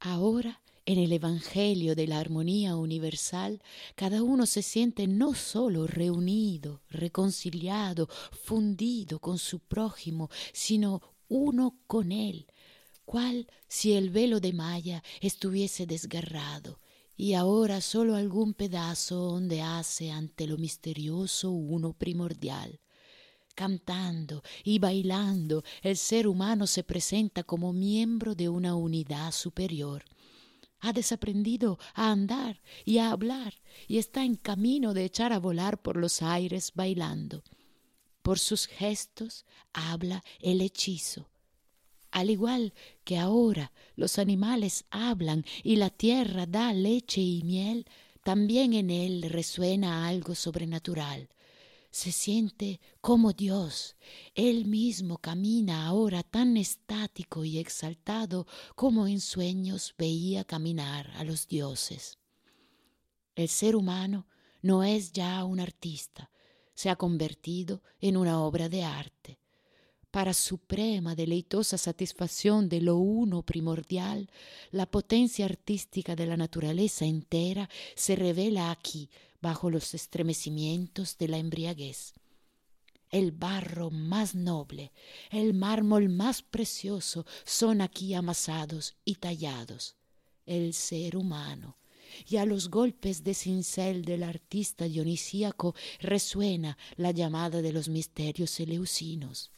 Ahora 0.00 0.60
en 0.86 0.98
el 0.98 1.12
Evangelio 1.12 1.94
de 1.94 2.06
la 2.06 2.18
armonía 2.18 2.76
universal, 2.76 3.62
cada 3.94 4.22
uno 4.22 4.44
se 4.44 4.60
siente 4.60 5.06
no 5.06 5.32
sólo 5.32 5.86
reunido, 5.86 6.82
reconciliado, 6.90 8.08
fundido 8.32 9.18
con 9.18 9.38
su 9.38 9.60
prójimo, 9.60 10.28
sino 10.52 11.00
uno 11.28 11.78
con 11.86 12.12
él, 12.12 12.46
cual 13.04 13.46
si 13.68 13.92
el 13.92 14.10
velo 14.10 14.40
de 14.40 14.52
malla 14.52 15.02
estuviese 15.20 15.86
desgarrado 15.86 16.80
y 17.16 17.34
ahora 17.34 17.80
solo 17.80 18.16
algún 18.16 18.54
pedazo 18.54 19.28
ondease 19.28 20.10
ante 20.10 20.46
lo 20.46 20.58
misterioso 20.58 21.50
uno 21.50 21.92
primordial. 21.92 22.80
Cantando 23.54 24.42
y 24.64 24.80
bailando, 24.80 25.62
el 25.82 25.96
ser 25.96 26.26
humano 26.26 26.66
se 26.66 26.82
presenta 26.82 27.44
como 27.44 27.72
miembro 27.72 28.34
de 28.34 28.48
una 28.48 28.74
unidad 28.74 29.30
superior. 29.30 30.04
Ha 30.80 30.92
desaprendido 30.92 31.78
a 31.94 32.10
andar 32.10 32.60
y 32.84 32.98
a 32.98 33.12
hablar 33.12 33.54
y 33.86 33.98
está 33.98 34.24
en 34.24 34.34
camino 34.34 34.92
de 34.92 35.04
echar 35.04 35.32
a 35.32 35.38
volar 35.38 35.80
por 35.80 35.96
los 35.96 36.20
aires 36.20 36.72
bailando. 36.74 37.44
Por 38.22 38.40
sus 38.40 38.66
gestos 38.66 39.46
habla 39.72 40.24
el 40.40 40.60
hechizo 40.60 41.28
al 42.14 42.30
igual 42.30 42.74
que 43.02 43.18
ahora 43.18 43.72
los 43.96 44.20
animales 44.20 44.84
hablan 44.90 45.44
y 45.64 45.74
la 45.74 45.90
tierra 45.90 46.46
da 46.46 46.72
leche 46.72 47.20
y 47.20 47.42
miel, 47.42 47.86
también 48.22 48.72
en 48.72 48.88
él 48.88 49.22
resuena 49.28 50.06
algo 50.06 50.36
sobrenatural. 50.36 51.28
Se 51.90 52.12
siente 52.12 52.80
como 53.00 53.32
Dios. 53.32 53.96
Él 54.36 54.64
mismo 54.66 55.18
camina 55.18 55.86
ahora 55.86 56.22
tan 56.22 56.56
estático 56.56 57.44
y 57.44 57.58
exaltado 57.58 58.46
como 58.76 59.08
en 59.08 59.20
sueños 59.20 59.92
veía 59.98 60.44
caminar 60.44 61.10
a 61.16 61.24
los 61.24 61.48
dioses. 61.48 62.20
El 63.34 63.48
ser 63.48 63.74
humano 63.74 64.28
no 64.62 64.84
es 64.84 65.10
ya 65.10 65.42
un 65.42 65.58
artista, 65.58 66.30
se 66.74 66.90
ha 66.90 66.94
convertido 66.94 67.82
en 67.98 68.16
una 68.16 68.40
obra 68.40 68.68
de 68.68 68.84
arte 68.84 69.40
para 70.14 70.32
suprema 70.32 71.16
deleitosa 71.16 71.76
satisfacción 71.76 72.68
de 72.68 72.80
lo 72.80 72.98
uno 72.98 73.42
primordial, 73.42 74.30
la 74.70 74.86
potencia 74.86 75.44
artística 75.44 76.14
de 76.14 76.24
la 76.24 76.36
naturaleza 76.36 77.04
entera 77.04 77.68
se 77.96 78.14
revela 78.14 78.70
aquí 78.70 79.10
bajo 79.42 79.70
los 79.70 79.92
estremecimientos 79.92 81.18
de 81.18 81.26
la 81.26 81.38
embriaguez. 81.38 82.12
El 83.10 83.32
barro 83.32 83.90
más 83.90 84.36
noble, 84.36 84.92
el 85.32 85.52
mármol 85.52 86.08
más 86.10 86.42
precioso 86.42 87.26
son 87.44 87.80
aquí 87.80 88.14
amasados 88.14 88.94
y 89.04 89.16
tallados. 89.16 89.96
El 90.46 90.74
ser 90.74 91.16
humano, 91.16 91.76
y 92.28 92.36
a 92.36 92.46
los 92.46 92.70
golpes 92.70 93.24
de 93.24 93.34
cincel 93.34 94.04
del 94.04 94.22
artista 94.22 94.84
dionisíaco 94.84 95.74
resuena 95.98 96.78
la 96.94 97.10
llamada 97.10 97.62
de 97.62 97.72
los 97.72 97.88
misterios 97.88 98.60
eleusinos 98.60 99.50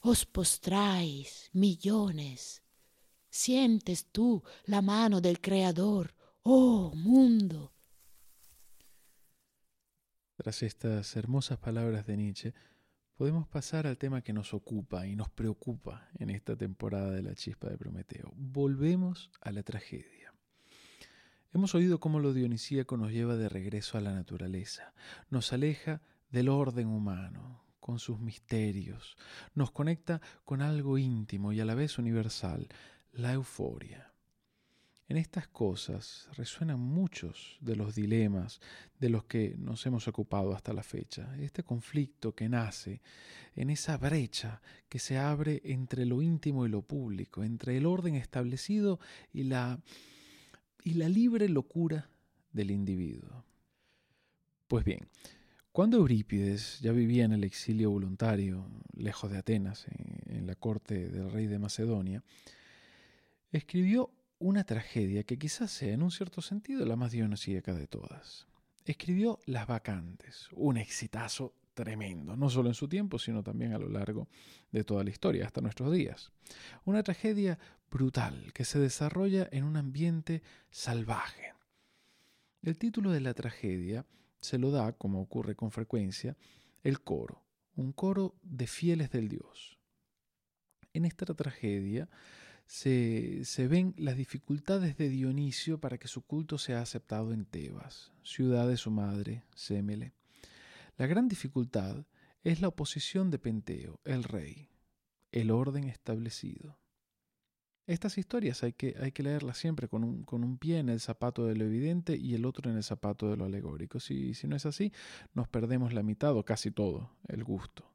os 0.00 0.26
postráis 0.26 1.50
millones. 1.52 2.62
Sientes 3.28 4.06
tú 4.10 4.42
la 4.64 4.82
mano 4.82 5.20
del 5.20 5.40
Creador, 5.40 6.14
oh 6.42 6.92
mundo. 6.94 7.72
Tras 10.36 10.62
estas 10.62 11.16
hermosas 11.16 11.58
palabras 11.58 12.06
de 12.06 12.16
Nietzsche, 12.16 12.54
podemos 13.14 13.46
pasar 13.46 13.86
al 13.86 13.98
tema 13.98 14.22
que 14.22 14.32
nos 14.32 14.54
ocupa 14.54 15.06
y 15.06 15.14
nos 15.14 15.28
preocupa 15.28 16.08
en 16.18 16.30
esta 16.30 16.56
temporada 16.56 17.10
de 17.10 17.22
la 17.22 17.34
chispa 17.34 17.68
de 17.68 17.76
Prometeo. 17.76 18.32
Volvemos 18.34 19.30
a 19.42 19.52
la 19.52 19.62
tragedia. 19.62 20.32
Hemos 21.52 21.74
oído 21.74 22.00
cómo 22.00 22.20
lo 22.20 22.32
dionisíaco 22.32 22.96
nos 22.96 23.12
lleva 23.12 23.36
de 23.36 23.48
regreso 23.48 23.98
a 23.98 24.00
la 24.00 24.14
naturaleza, 24.14 24.94
nos 25.28 25.52
aleja 25.52 26.00
del 26.30 26.48
orden 26.48 26.86
humano, 26.86 27.64
con 27.90 27.98
sus 27.98 28.20
misterios, 28.20 29.16
nos 29.52 29.72
conecta 29.72 30.20
con 30.44 30.62
algo 30.62 30.96
íntimo 30.96 31.52
y 31.52 31.58
a 31.58 31.64
la 31.64 31.74
vez 31.74 31.98
universal, 31.98 32.68
la 33.10 33.32
euforia. 33.32 34.12
En 35.08 35.16
estas 35.16 35.48
cosas 35.48 36.28
resuenan 36.36 36.78
muchos 36.78 37.58
de 37.60 37.74
los 37.74 37.96
dilemas 37.96 38.60
de 39.00 39.08
los 39.08 39.24
que 39.24 39.56
nos 39.58 39.84
hemos 39.86 40.06
ocupado 40.06 40.54
hasta 40.54 40.72
la 40.72 40.84
fecha. 40.84 41.36
Este 41.40 41.64
conflicto 41.64 42.32
que 42.32 42.48
nace 42.48 43.00
en 43.56 43.70
esa 43.70 43.96
brecha 43.96 44.62
que 44.88 45.00
se 45.00 45.18
abre 45.18 45.60
entre 45.64 46.06
lo 46.06 46.22
íntimo 46.22 46.64
y 46.64 46.68
lo 46.68 46.82
público, 46.82 47.42
entre 47.42 47.76
el 47.76 47.86
orden 47.86 48.14
establecido 48.14 49.00
y 49.32 49.42
la, 49.42 49.80
y 50.84 50.94
la 50.94 51.08
libre 51.08 51.48
locura 51.48 52.08
del 52.52 52.70
individuo. 52.70 53.44
Pues 54.68 54.84
bien, 54.84 55.08
cuando 55.72 55.98
Eurípides 55.98 56.80
ya 56.80 56.92
vivía 56.92 57.24
en 57.24 57.32
el 57.32 57.44
exilio 57.44 57.90
voluntario, 57.90 58.66
lejos 58.96 59.30
de 59.30 59.38
Atenas, 59.38 59.86
en 60.26 60.46
la 60.46 60.54
corte 60.54 61.08
del 61.08 61.30
rey 61.30 61.46
de 61.46 61.58
Macedonia, 61.58 62.24
escribió 63.52 64.10
una 64.38 64.64
tragedia 64.64 65.22
que 65.24 65.38
quizás 65.38 65.70
sea 65.70 65.92
en 65.92 66.02
un 66.02 66.10
cierto 66.10 66.42
sentido 66.42 66.84
la 66.86 66.96
más 66.96 67.12
dionisíaca 67.12 67.74
de 67.74 67.86
todas. 67.86 68.46
Escribió 68.84 69.38
Las 69.46 69.66
Vacantes, 69.66 70.48
un 70.52 70.76
exitazo 70.76 71.54
tremendo, 71.74 72.36
no 72.36 72.50
solo 72.50 72.68
en 72.68 72.74
su 72.74 72.88
tiempo, 72.88 73.18
sino 73.18 73.42
también 73.42 73.72
a 73.72 73.78
lo 73.78 73.88
largo 73.88 74.28
de 74.72 74.82
toda 74.82 75.04
la 75.04 75.10
historia, 75.10 75.46
hasta 75.46 75.60
nuestros 75.60 75.92
días. 75.92 76.32
Una 76.84 77.02
tragedia 77.02 77.58
brutal 77.90 78.52
que 78.54 78.64
se 78.64 78.78
desarrolla 78.78 79.48
en 79.52 79.64
un 79.64 79.76
ambiente 79.76 80.42
salvaje. 80.70 81.52
El 82.62 82.76
título 82.76 83.12
de 83.12 83.20
la 83.20 83.34
tragedia 83.34 84.04
se 84.40 84.58
lo 84.58 84.70
da, 84.70 84.92
como 84.92 85.20
ocurre 85.20 85.54
con 85.54 85.70
frecuencia, 85.70 86.36
el 86.82 87.00
coro, 87.00 87.42
un 87.76 87.92
coro 87.92 88.34
de 88.42 88.66
fieles 88.66 89.10
del 89.10 89.28
Dios. 89.28 89.78
En 90.92 91.04
esta 91.04 91.26
tragedia 91.26 92.08
se, 92.66 93.44
ven 93.68 93.94
las 93.96 94.16
dificultades 94.16 94.96
de 94.96 95.08
Dionisio 95.08 95.80
para 95.80 95.98
que 95.98 96.08
su 96.08 96.22
culto 96.22 96.56
sea 96.56 96.80
aceptado 96.80 97.32
en 97.32 97.44
Tebas, 97.44 98.12
ciudad 98.22 98.68
de 98.68 98.76
su 98.76 98.90
madre, 98.90 99.44
Sémele. 99.54 100.12
La 100.96 101.06
gran 101.06 101.28
dificultad 101.28 102.04
es 102.44 102.60
la 102.60 102.68
oposición 102.68 103.30
de 103.30 103.38
Penteo, 103.38 104.00
el 104.04 104.24
rey, 104.24 104.68
el 105.32 105.50
orden 105.50 105.84
establecido. 105.84 106.78
Estas 107.90 108.18
historias 108.18 108.62
hay 108.62 108.72
que, 108.72 108.94
hay 109.00 109.10
que 109.10 109.24
leerlas 109.24 109.58
siempre 109.58 109.88
con 109.88 110.04
un, 110.04 110.22
con 110.22 110.44
un, 110.44 110.58
pie 110.58 110.78
en 110.78 110.90
el 110.90 111.00
zapato 111.00 111.44
de 111.44 111.56
lo 111.56 111.64
evidente 111.64 112.16
y 112.16 112.36
el 112.36 112.44
otro 112.44 112.70
en 112.70 112.76
el 112.76 112.84
zapato 112.84 113.28
de 113.28 113.36
lo 113.36 113.46
alegórico. 113.46 113.98
Si, 113.98 114.32
si 114.34 114.46
no 114.46 114.54
es 114.54 114.64
así, 114.64 114.92
nos 115.34 115.48
perdemos 115.48 115.92
la 115.92 116.04
mitad 116.04 116.36
o 116.36 116.44
casi 116.44 116.70
todo, 116.70 117.10
el 117.26 117.42
gusto. 117.42 117.92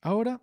Ahora 0.00 0.42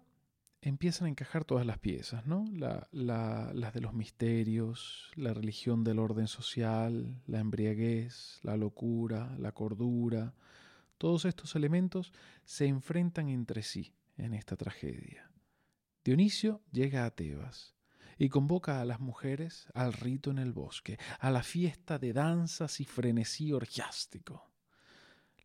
empiezan 0.62 1.08
a 1.08 1.10
encajar 1.10 1.44
todas 1.44 1.66
las 1.66 1.78
piezas, 1.78 2.26
¿no? 2.26 2.46
las 2.54 3.74
de 3.74 3.82
los 3.82 3.94
misterios, 3.94 5.12
la 5.16 5.34
religión 5.34 5.84
del 5.84 6.00
orden 6.00 6.28
social, 6.28 7.22
la 7.28 7.42
embriaguez, 7.42 8.40
la 8.44 8.56
locura, 8.56 9.36
la 9.38 9.52
cordura. 9.52 10.36
Todos 10.98 11.26
estos 11.26 11.54
elementos 11.58 12.14
se 12.46 12.66
enfrentan 12.66 13.28
entre 13.28 13.62
sí 13.62 13.94
en 14.16 14.36
esta 14.36 14.56
tragedia. 14.56 15.30
Dionisio 16.06 16.62
llega 16.72 17.06
a 17.06 17.12
Tebas 17.12 17.76
y 18.20 18.28
convoca 18.28 18.82
a 18.82 18.86
las 18.86 19.00
mujeres 19.00 19.68
al 19.74 19.94
rito 19.94 20.30
en 20.30 20.38
el 20.38 20.52
bosque, 20.52 21.00
a 21.20 21.32
la 21.32 21.42
fiesta 21.42 21.98
de 21.98 22.12
danzas 22.12 22.82
y 22.82 22.86
frenesí 22.86 23.54
orgiástico. 23.54 24.52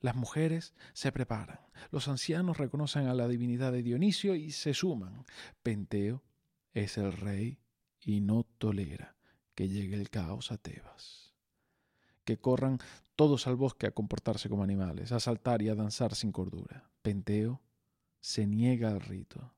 Las 0.01 0.17
mujeres 0.17 0.75
se 0.93 1.13
preparan, 1.13 1.61
los 1.91 2.09
ancianos 2.09 2.59
reconocen 2.59 3.07
a 3.07 3.15
la 3.15 3.29
divinidad 3.29 3.73
de 3.73 3.85
Dionisio 3.85 4.35
y 4.35 4.51
se 4.51 4.75
suman. 4.75 5.25
Penteo 5.63 6.25
es 6.75 6.99
el 6.99 7.13
rey 7.13 7.61
y 8.01 8.21
no 8.21 8.43
tolera 8.59 9.17
que 9.55 9.69
llegue 9.69 9.95
el 9.95 10.11
caos 10.11 10.51
a 10.51 10.59
Tebas. 10.59 11.33
Que 12.25 12.39
corran 12.39 12.79
todos 13.15 13.47
al 13.47 13.55
bosque 13.55 13.87
a 13.87 13.93
comportarse 13.93 14.49
como 14.49 14.65
animales, 14.65 15.13
a 15.13 15.21
saltar 15.21 15.63
y 15.63 15.69
a 15.69 15.77
danzar 15.77 16.17
sin 16.17 16.33
cordura. 16.33 16.91
Penteo 17.03 17.63
se 18.21 18.47
niega 18.47 18.91
al 18.91 19.01
rito. 19.01 19.55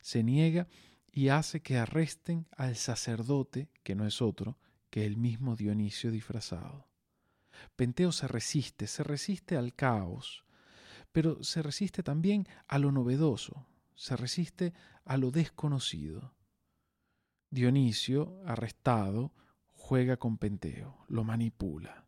Se 0.00 0.24
niega 0.24 0.66
y 1.12 1.28
hace 1.28 1.60
que 1.60 1.78
arresten 1.78 2.46
al 2.56 2.76
sacerdote, 2.76 3.68
que 3.82 3.94
no 3.94 4.06
es 4.06 4.22
otro 4.22 4.58
que 4.90 5.06
el 5.06 5.16
mismo 5.16 5.56
Dionisio 5.56 6.10
disfrazado. 6.10 6.88
Penteo 7.76 8.12
se 8.12 8.28
resiste, 8.28 8.86
se 8.86 9.02
resiste 9.02 9.56
al 9.56 9.74
caos, 9.74 10.44
pero 11.12 11.42
se 11.42 11.62
resiste 11.62 12.02
también 12.02 12.46
a 12.68 12.78
lo 12.78 12.92
novedoso, 12.92 13.66
se 13.94 14.16
resiste 14.16 14.72
a 15.04 15.16
lo 15.16 15.30
desconocido. 15.30 16.34
Dionisio, 17.50 18.40
arrestado, 18.46 19.32
juega 19.72 20.16
con 20.16 20.38
Penteo, 20.38 21.04
lo 21.08 21.24
manipula, 21.24 22.06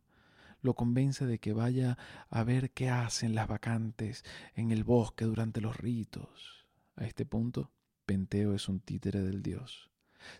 lo 0.61 0.73
convence 0.75 1.25
de 1.25 1.39
que 1.39 1.51
vaya 1.51 1.97
a 2.29 2.43
ver 2.43 2.71
qué 2.71 2.89
hacen 2.89 3.35
las 3.35 3.47
vacantes 3.47 4.23
en 4.55 4.71
el 4.71 4.83
bosque 4.83 5.25
durante 5.25 5.59
los 5.59 5.75
ritos. 5.75 6.65
A 6.95 7.05
este 7.05 7.25
punto, 7.25 7.71
Penteo 8.05 8.53
es 8.53 8.67
un 8.69 8.79
títere 8.79 9.21
del 9.21 9.41
dios. 9.41 9.89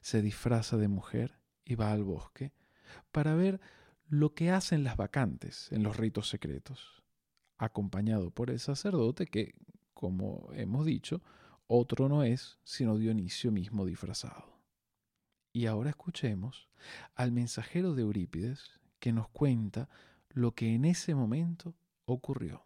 Se 0.02 0.22
disfraza 0.22 0.78
de 0.78 0.88
mujer 0.88 1.40
y 1.66 1.76
va 1.76 1.92
al 1.92 2.04
bosque 2.04 2.54
para 3.12 3.36
ver 3.36 3.60
lo 4.08 4.34
que 4.34 4.52
hacen 4.52 4.84
las 4.84 4.98
vacantes 4.98 5.72
en 5.72 5.84
los 5.84 5.98
ritos 5.98 6.30
secretos, 6.30 7.04
acompañado 7.58 8.32
por 8.32 8.50
el 8.50 8.60
sacerdote 8.60 9.28
que, 9.28 9.56
como 9.94 10.50
hemos 10.54 10.86
dicho, 10.86 11.22
otro 11.68 12.10
no 12.10 12.24
es 12.24 12.60
sino 12.64 12.98
Dionisio 12.98 13.52
mismo 13.52 13.86
disfrazado. 13.86 14.60
Y 15.52 15.68
ahora 15.68 15.92
escuchemos 15.92 16.70
al 17.16 17.32
mensajero 17.32 17.94
de 17.94 18.02
Eurípides 18.02 18.80
que 19.00 19.14
nos 19.14 19.30
cuenta 19.30 19.90
lo 20.30 20.54
que 20.54 20.74
en 20.74 20.86
ese 20.86 21.16
momento 21.16 21.76
ocurrió. 22.06 22.66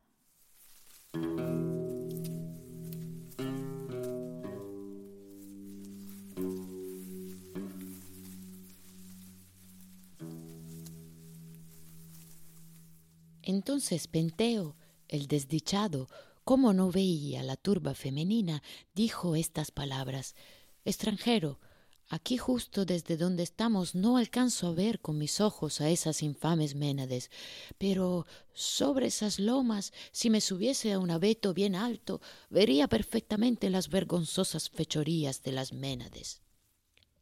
Entonces 13.47 14.09
Penteo, 14.09 14.75
el 15.07 15.27
desdichado, 15.27 16.09
como 16.43 16.73
no 16.73 16.91
veía 16.91 17.43
la 17.43 17.55
turba 17.55 17.93
femenina, 17.93 18.61
dijo 18.93 19.37
estas 19.37 19.71
palabras. 19.71 20.35
Extranjero, 20.83 21.61
aquí 22.09 22.35
justo 22.35 22.83
desde 22.83 23.15
donde 23.15 23.43
estamos 23.43 23.95
no 23.95 24.17
alcanzo 24.17 24.67
a 24.67 24.73
ver 24.73 24.99
con 24.99 25.17
mis 25.17 25.39
ojos 25.39 25.79
a 25.79 25.89
esas 25.89 26.23
infames 26.23 26.75
ménades, 26.75 27.31
pero 27.77 28.25
sobre 28.53 29.07
esas 29.07 29.39
lomas, 29.39 29.93
si 30.11 30.29
me 30.29 30.41
subiese 30.41 30.91
a 30.91 30.99
un 30.99 31.09
abeto 31.09 31.53
bien 31.53 31.73
alto, 31.73 32.19
vería 32.49 32.89
perfectamente 32.89 33.69
las 33.69 33.87
vergonzosas 33.87 34.69
fechorías 34.69 35.41
de 35.41 35.53
las 35.53 35.71
ménades. 35.71 36.41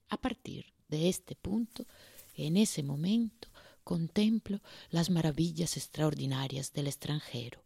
A 0.10 0.18
partir 0.18 0.74
de 0.88 1.08
este 1.08 1.36
punto, 1.36 1.86
en 2.34 2.58
ese 2.58 2.82
momento, 2.82 3.50
contemplo 3.86 4.60
las 4.90 5.10
maravillas 5.10 5.78
extraordinarias 5.78 6.74
del 6.74 6.88
extranjero. 6.88 7.64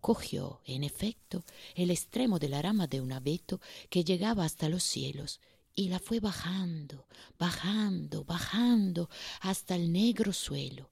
Cogió, 0.00 0.60
en 0.64 0.82
efecto, 0.82 1.44
el 1.76 1.90
extremo 1.90 2.38
de 2.40 2.48
la 2.48 2.62
rama 2.62 2.88
de 2.88 3.00
un 3.00 3.12
abeto 3.12 3.60
que 3.90 4.02
llegaba 4.02 4.44
hasta 4.44 4.70
los 4.70 4.82
cielos 4.82 5.38
y 5.74 5.88
la 5.88 6.00
fue 6.00 6.18
bajando, 6.18 7.06
bajando, 7.38 8.24
bajando 8.24 9.10
hasta 9.40 9.76
el 9.76 9.92
negro 9.92 10.32
suelo. 10.32 10.90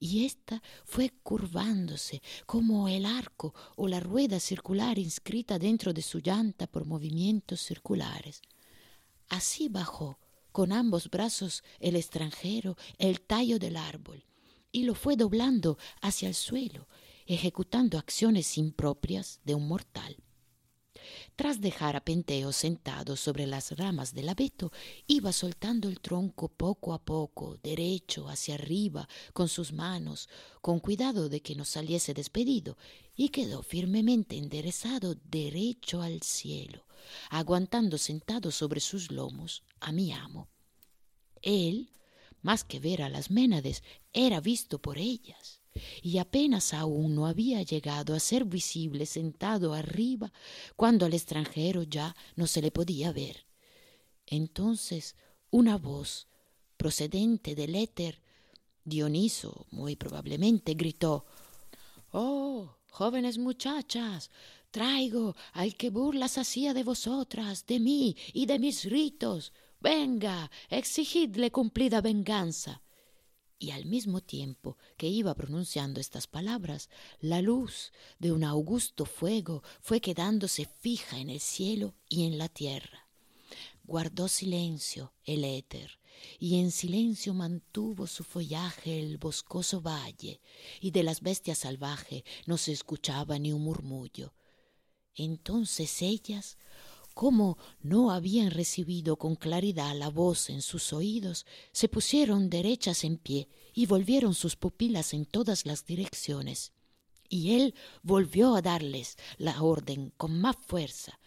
Y 0.00 0.24
ésta 0.24 0.62
fue 0.84 1.12
curvándose 1.22 2.20
como 2.46 2.88
el 2.88 3.06
arco 3.06 3.54
o 3.76 3.86
la 3.86 4.00
rueda 4.00 4.40
circular 4.40 4.98
inscrita 4.98 5.58
dentro 5.58 5.92
de 5.92 6.02
su 6.02 6.18
llanta 6.18 6.66
por 6.66 6.84
movimientos 6.84 7.60
circulares. 7.60 8.42
Así 9.28 9.68
bajó 9.68 10.18
con 10.52 10.72
ambos 10.72 11.10
brazos 11.10 11.62
el 11.78 11.96
extranjero 11.96 12.76
el 12.98 13.20
tallo 13.20 13.58
del 13.58 13.76
árbol 13.76 14.24
y 14.72 14.84
lo 14.84 14.94
fue 14.94 15.16
doblando 15.16 15.78
hacia 16.00 16.28
el 16.28 16.34
suelo, 16.34 16.88
ejecutando 17.26 17.98
acciones 17.98 18.56
impropias 18.56 19.40
de 19.44 19.54
un 19.54 19.66
mortal. 19.68 20.16
Tras 21.36 21.60
dejar 21.60 21.96
a 21.96 22.04
Penteo 22.04 22.52
sentado 22.52 23.16
sobre 23.16 23.46
las 23.46 23.72
ramas 23.76 24.14
del 24.14 24.28
abeto, 24.28 24.72
iba 25.06 25.32
soltando 25.32 25.88
el 25.88 26.00
tronco 26.00 26.48
poco 26.48 26.92
a 26.92 26.98
poco, 26.98 27.58
derecho 27.62 28.28
hacia 28.28 28.54
arriba, 28.54 29.08
con 29.32 29.48
sus 29.48 29.72
manos, 29.72 30.28
con 30.60 30.80
cuidado 30.80 31.28
de 31.28 31.40
que 31.40 31.54
no 31.54 31.64
saliese 31.64 32.14
despedido, 32.14 32.76
y 33.14 33.30
quedó 33.30 33.62
firmemente 33.62 34.36
enderezado 34.36 35.14
derecho 35.14 36.02
al 36.02 36.22
cielo, 36.22 36.86
aguantando 37.30 37.98
sentado 37.98 38.50
sobre 38.50 38.80
sus 38.80 39.10
lomos 39.10 39.62
a 39.80 39.92
mi 39.92 40.12
amo. 40.12 40.48
Él, 41.42 41.90
más 42.42 42.64
que 42.64 42.80
ver 42.80 43.02
a 43.02 43.08
las 43.08 43.30
ménades, 43.30 43.82
era 44.12 44.40
visto 44.40 44.80
por 44.80 44.98
ellas. 44.98 45.59
Y 46.02 46.18
apenas 46.18 46.74
aún 46.74 47.14
no 47.14 47.26
había 47.26 47.62
llegado 47.62 48.14
a 48.14 48.20
ser 48.20 48.44
visible 48.44 49.06
sentado 49.06 49.74
arriba 49.74 50.32
cuando 50.76 51.06
al 51.06 51.14
extranjero 51.14 51.82
ya 51.82 52.16
no 52.36 52.46
se 52.46 52.62
le 52.62 52.70
podía 52.70 53.12
ver. 53.12 53.46
Entonces 54.26 55.16
una 55.50 55.76
voz 55.76 56.28
procedente 56.76 57.54
del 57.54 57.74
éter, 57.74 58.22
Dioniso 58.84 59.66
muy 59.70 59.96
probablemente 59.96 60.74
gritó 60.74 61.26
Oh, 62.12 62.76
jóvenes 62.90 63.38
muchachas, 63.38 64.30
traigo 64.70 65.36
al 65.52 65.76
que 65.76 65.90
burlas 65.90 66.38
hacía 66.38 66.74
de 66.74 66.82
vosotras, 66.82 67.66
de 67.66 67.78
mí 67.78 68.16
y 68.32 68.46
de 68.46 68.58
mis 68.58 68.84
ritos. 68.84 69.52
Venga, 69.80 70.50
exigidle 70.68 71.50
cumplida 71.52 72.00
venganza. 72.00 72.82
Y 73.62 73.72
al 73.72 73.84
mismo 73.84 74.22
tiempo 74.22 74.78
que 74.96 75.06
iba 75.06 75.34
pronunciando 75.34 76.00
estas 76.00 76.26
palabras, 76.26 76.88
la 77.20 77.42
luz 77.42 77.92
de 78.18 78.32
un 78.32 78.42
augusto 78.42 79.04
fuego 79.04 79.62
fue 79.82 80.00
quedándose 80.00 80.64
fija 80.64 81.18
en 81.18 81.28
el 81.28 81.40
cielo 81.40 81.94
y 82.08 82.24
en 82.24 82.38
la 82.38 82.48
tierra. 82.48 83.06
Guardó 83.84 84.28
silencio 84.28 85.12
el 85.24 85.44
éter, 85.44 85.98
y 86.38 86.58
en 86.58 86.70
silencio 86.70 87.34
mantuvo 87.34 88.06
su 88.06 88.24
follaje 88.24 88.98
el 88.98 89.18
boscoso 89.18 89.82
valle, 89.82 90.40
y 90.80 90.90
de 90.90 91.02
las 91.02 91.20
bestias 91.20 91.58
salvajes 91.58 92.22
no 92.46 92.56
se 92.56 92.72
escuchaba 92.72 93.38
ni 93.38 93.52
un 93.52 93.62
murmullo. 93.62 94.32
Entonces 95.14 96.00
ellas, 96.00 96.56
como 97.20 97.58
no 97.82 98.12
habían 98.12 98.50
recibido 98.50 99.16
con 99.16 99.36
claridad 99.36 99.94
la 99.94 100.08
voz 100.08 100.48
en 100.48 100.62
sus 100.62 100.94
oídos, 100.94 101.44
se 101.70 101.86
pusieron 101.86 102.48
derechas 102.48 103.04
en 103.04 103.18
pie 103.18 103.46
y 103.74 103.84
volvieron 103.84 104.32
sus 104.32 104.56
pupilas 104.56 105.12
en 105.12 105.26
todas 105.26 105.66
las 105.66 105.84
direcciones. 105.84 106.72
Y 107.28 107.56
él 107.56 107.74
volvió 108.02 108.54
a 108.54 108.62
darles 108.62 109.18
la 109.36 109.62
orden 109.62 110.14
con 110.16 110.40
más 110.40 110.56
fuerza. 110.66 111.20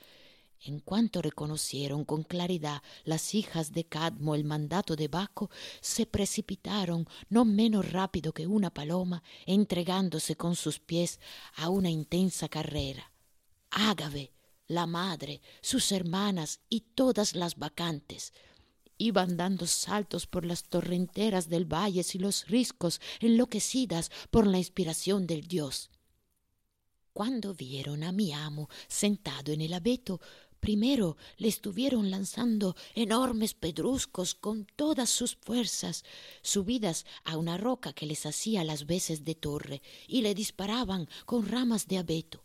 En 0.62 0.79
cuanto 0.79 1.21
reconocieron 1.21 2.06
con 2.06 2.23
claridad 2.23 2.82
las 3.03 3.36
hijas 3.36 3.71
de 3.71 3.84
Cadmo 3.84 4.34
el 4.34 4.45
mandato 4.45 4.95
de 4.95 5.10
Baco, 5.10 5.51
se 5.79 6.08
precipitaron 6.08 7.08
no 7.29 7.45
menos 7.45 7.91
rápido 7.91 8.34
que 8.34 8.47
una 8.47 8.73
paloma, 8.73 9.21
entregándose 9.45 10.36
con 10.36 10.56
sus 10.56 10.79
pies 10.79 11.19
a 11.56 11.69
una 11.69 11.91
intensa 11.91 12.49
carrera. 12.49 13.12
Ágave, 13.69 14.32
la 14.73 14.86
madre, 14.86 15.41
sus 15.62 15.91
hermanas 15.91 16.59
y 16.69 16.81
todas 16.81 17.36
las 17.36 17.57
vacantes. 17.57 18.33
Iban 18.97 19.38
dando 19.38 19.65
saltos 19.65 20.27
por 20.27 20.45
las 20.45 20.63
torrenteras 20.63 21.49
del 21.49 21.65
valle 21.65 22.05
y 22.13 22.17
los 22.19 22.47
riscos, 22.47 23.01
enloquecidas 23.19 24.12
por 24.29 24.45
la 24.47 24.57
inspiración 24.57 25.25
del 25.27 25.47
dios. 25.47 25.89
Cuando 27.13 27.53
vieron 27.53 28.03
a 28.03 28.12
mi 28.12 28.33
amo 28.33 28.69
sentado 28.88 29.51
en 29.51 29.62
el 29.62 29.73
abeto, 29.73 30.19
primero 30.59 31.17
le 31.38 31.47
estuvieron 31.47 32.09
lanzando 32.09 32.75
enormes 32.95 33.53
pedruscos 33.53 34.33
con 34.33 34.65
todas 34.75 35.09
sus 35.09 35.36
fuerzas, 35.36 36.05
subidas 36.41 37.05
a 37.23 37.38
una 37.38 37.57
roca 37.57 37.93
que 37.93 38.05
les 38.05 38.25
hacía 38.25 38.63
las 38.63 38.86
veces 38.86 39.25
de 39.25 39.36
torre, 39.36 39.81
y 40.07 40.21
le 40.21 40.33
disparaban 40.33 41.07
con 41.25 41.47
ramas 41.47 41.88
de 41.88 41.97
abeto. 41.97 42.42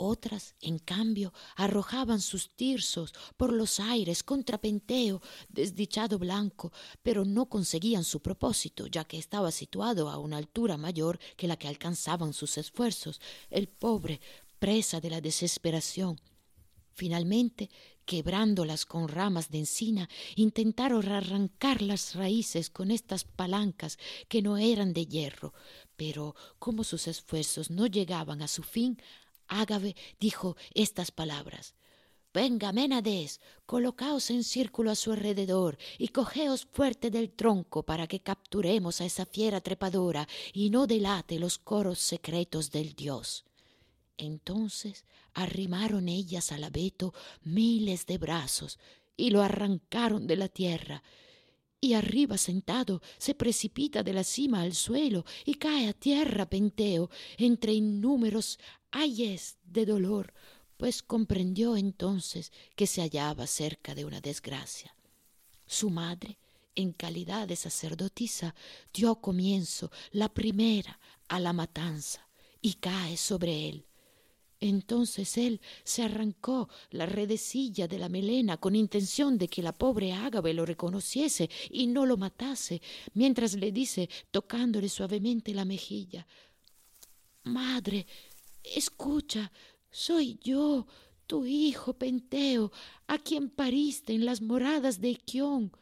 Otras, 0.00 0.54
en 0.60 0.78
cambio, 0.78 1.32
arrojaban 1.56 2.20
sus 2.20 2.54
tirsos 2.54 3.12
por 3.36 3.52
los 3.52 3.80
aires 3.80 4.22
contra 4.22 4.56
Penteo, 4.56 5.20
desdichado 5.48 6.20
blanco, 6.20 6.72
pero 7.02 7.24
no 7.24 7.46
conseguían 7.46 8.04
su 8.04 8.22
propósito, 8.22 8.86
ya 8.86 9.02
que 9.02 9.18
estaba 9.18 9.50
situado 9.50 10.08
a 10.08 10.18
una 10.18 10.36
altura 10.36 10.76
mayor 10.76 11.18
que 11.36 11.48
la 11.48 11.56
que 11.56 11.66
alcanzaban 11.66 12.32
sus 12.32 12.58
esfuerzos, 12.58 13.20
el 13.50 13.66
pobre, 13.66 14.20
presa 14.60 15.00
de 15.00 15.10
la 15.10 15.20
desesperación. 15.20 16.20
Finalmente, 16.92 17.68
quebrándolas 18.04 18.86
con 18.86 19.08
ramas 19.08 19.50
de 19.50 19.58
encina, 19.58 20.08
intentaron 20.36 21.08
arrancar 21.08 21.82
las 21.82 22.14
raíces 22.14 22.70
con 22.70 22.92
estas 22.92 23.24
palancas 23.24 23.98
que 24.28 24.42
no 24.42 24.58
eran 24.58 24.92
de 24.92 25.06
hierro, 25.06 25.54
pero 25.96 26.36
como 26.60 26.84
sus 26.84 27.08
esfuerzos 27.08 27.68
no 27.70 27.88
llegaban 27.88 28.42
a 28.42 28.48
su 28.48 28.62
fin, 28.62 29.02
Ágave 29.48 29.96
dijo 30.20 30.56
estas 30.74 31.10
palabras. 31.10 31.74
Venga, 32.32 32.72
Ménades, 32.72 33.40
colocaos 33.64 34.30
en 34.30 34.44
círculo 34.44 34.90
a 34.90 34.94
su 34.94 35.12
alrededor 35.12 35.78
y 35.96 36.08
cogeos 36.08 36.68
fuerte 36.70 37.10
del 37.10 37.30
tronco 37.30 37.82
para 37.82 38.06
que 38.06 38.20
capturemos 38.20 39.00
a 39.00 39.06
esa 39.06 39.24
fiera 39.24 39.60
trepadora 39.60 40.28
y 40.52 40.70
no 40.70 40.86
delate 40.86 41.38
los 41.38 41.58
coros 41.58 41.98
secretos 41.98 42.70
del 42.70 42.94
dios. 42.94 43.44
Entonces 44.18 45.04
arrimaron 45.32 46.08
ellas 46.08 46.52
al 46.52 46.64
abeto 46.64 47.14
miles 47.42 48.04
de 48.06 48.18
brazos 48.18 48.78
y 49.16 49.30
lo 49.30 49.42
arrancaron 49.42 50.26
de 50.26 50.36
la 50.36 50.48
tierra, 50.48 51.02
y 51.80 51.94
arriba 51.94 52.38
sentado 52.38 53.00
se 53.18 53.34
precipita 53.34 54.02
de 54.02 54.12
la 54.12 54.24
cima 54.24 54.62
al 54.62 54.74
suelo 54.74 55.24
y 55.44 55.54
cae 55.54 55.88
a 55.88 55.92
tierra 55.92 56.48
Penteo 56.48 57.10
entre 57.36 57.72
innúmeros 57.72 58.58
ayes 58.90 59.58
de 59.64 59.86
dolor, 59.86 60.32
pues 60.76 61.02
comprendió 61.02 61.76
entonces 61.76 62.52
que 62.76 62.86
se 62.86 63.00
hallaba 63.00 63.46
cerca 63.46 63.94
de 63.94 64.04
una 64.04 64.20
desgracia. 64.20 64.94
Su 65.66 65.90
madre, 65.90 66.38
en 66.74 66.92
calidad 66.92 67.48
de 67.48 67.56
sacerdotisa, 67.56 68.54
dio 68.92 69.16
comienzo 69.20 69.90
la 70.12 70.32
primera 70.32 70.98
a 71.28 71.40
la 71.40 71.52
matanza 71.52 72.28
y 72.60 72.74
cae 72.74 73.16
sobre 73.16 73.68
él. 73.68 73.87
Entonces 74.60 75.38
él 75.38 75.60
se 75.84 76.02
arrancó 76.02 76.68
la 76.90 77.06
redecilla 77.06 77.86
de 77.86 77.98
la 77.98 78.08
melena 78.08 78.56
con 78.56 78.74
intención 78.74 79.38
de 79.38 79.48
que 79.48 79.62
la 79.62 79.72
pobre 79.72 80.12
Ágave 80.12 80.52
lo 80.52 80.66
reconociese 80.66 81.48
y 81.70 81.86
no 81.86 82.06
lo 82.06 82.16
matase, 82.16 82.82
mientras 83.14 83.54
le 83.54 83.70
dice, 83.70 84.08
tocándole 84.30 84.88
suavemente 84.88 85.54
la 85.54 85.64
mejilla 85.64 86.26
Madre, 87.44 88.06
Escucha, 88.62 89.50
soy 89.90 90.38
yo, 90.42 90.86
tu 91.26 91.46
hijo 91.46 91.94
Penteo, 91.94 92.72
a 93.06 93.18
quien 93.18 93.48
pariste 93.48 94.12
en 94.12 94.24
las 94.24 94.42
moradas 94.42 95.00
de 95.00 95.10
Iquión. 95.10 95.72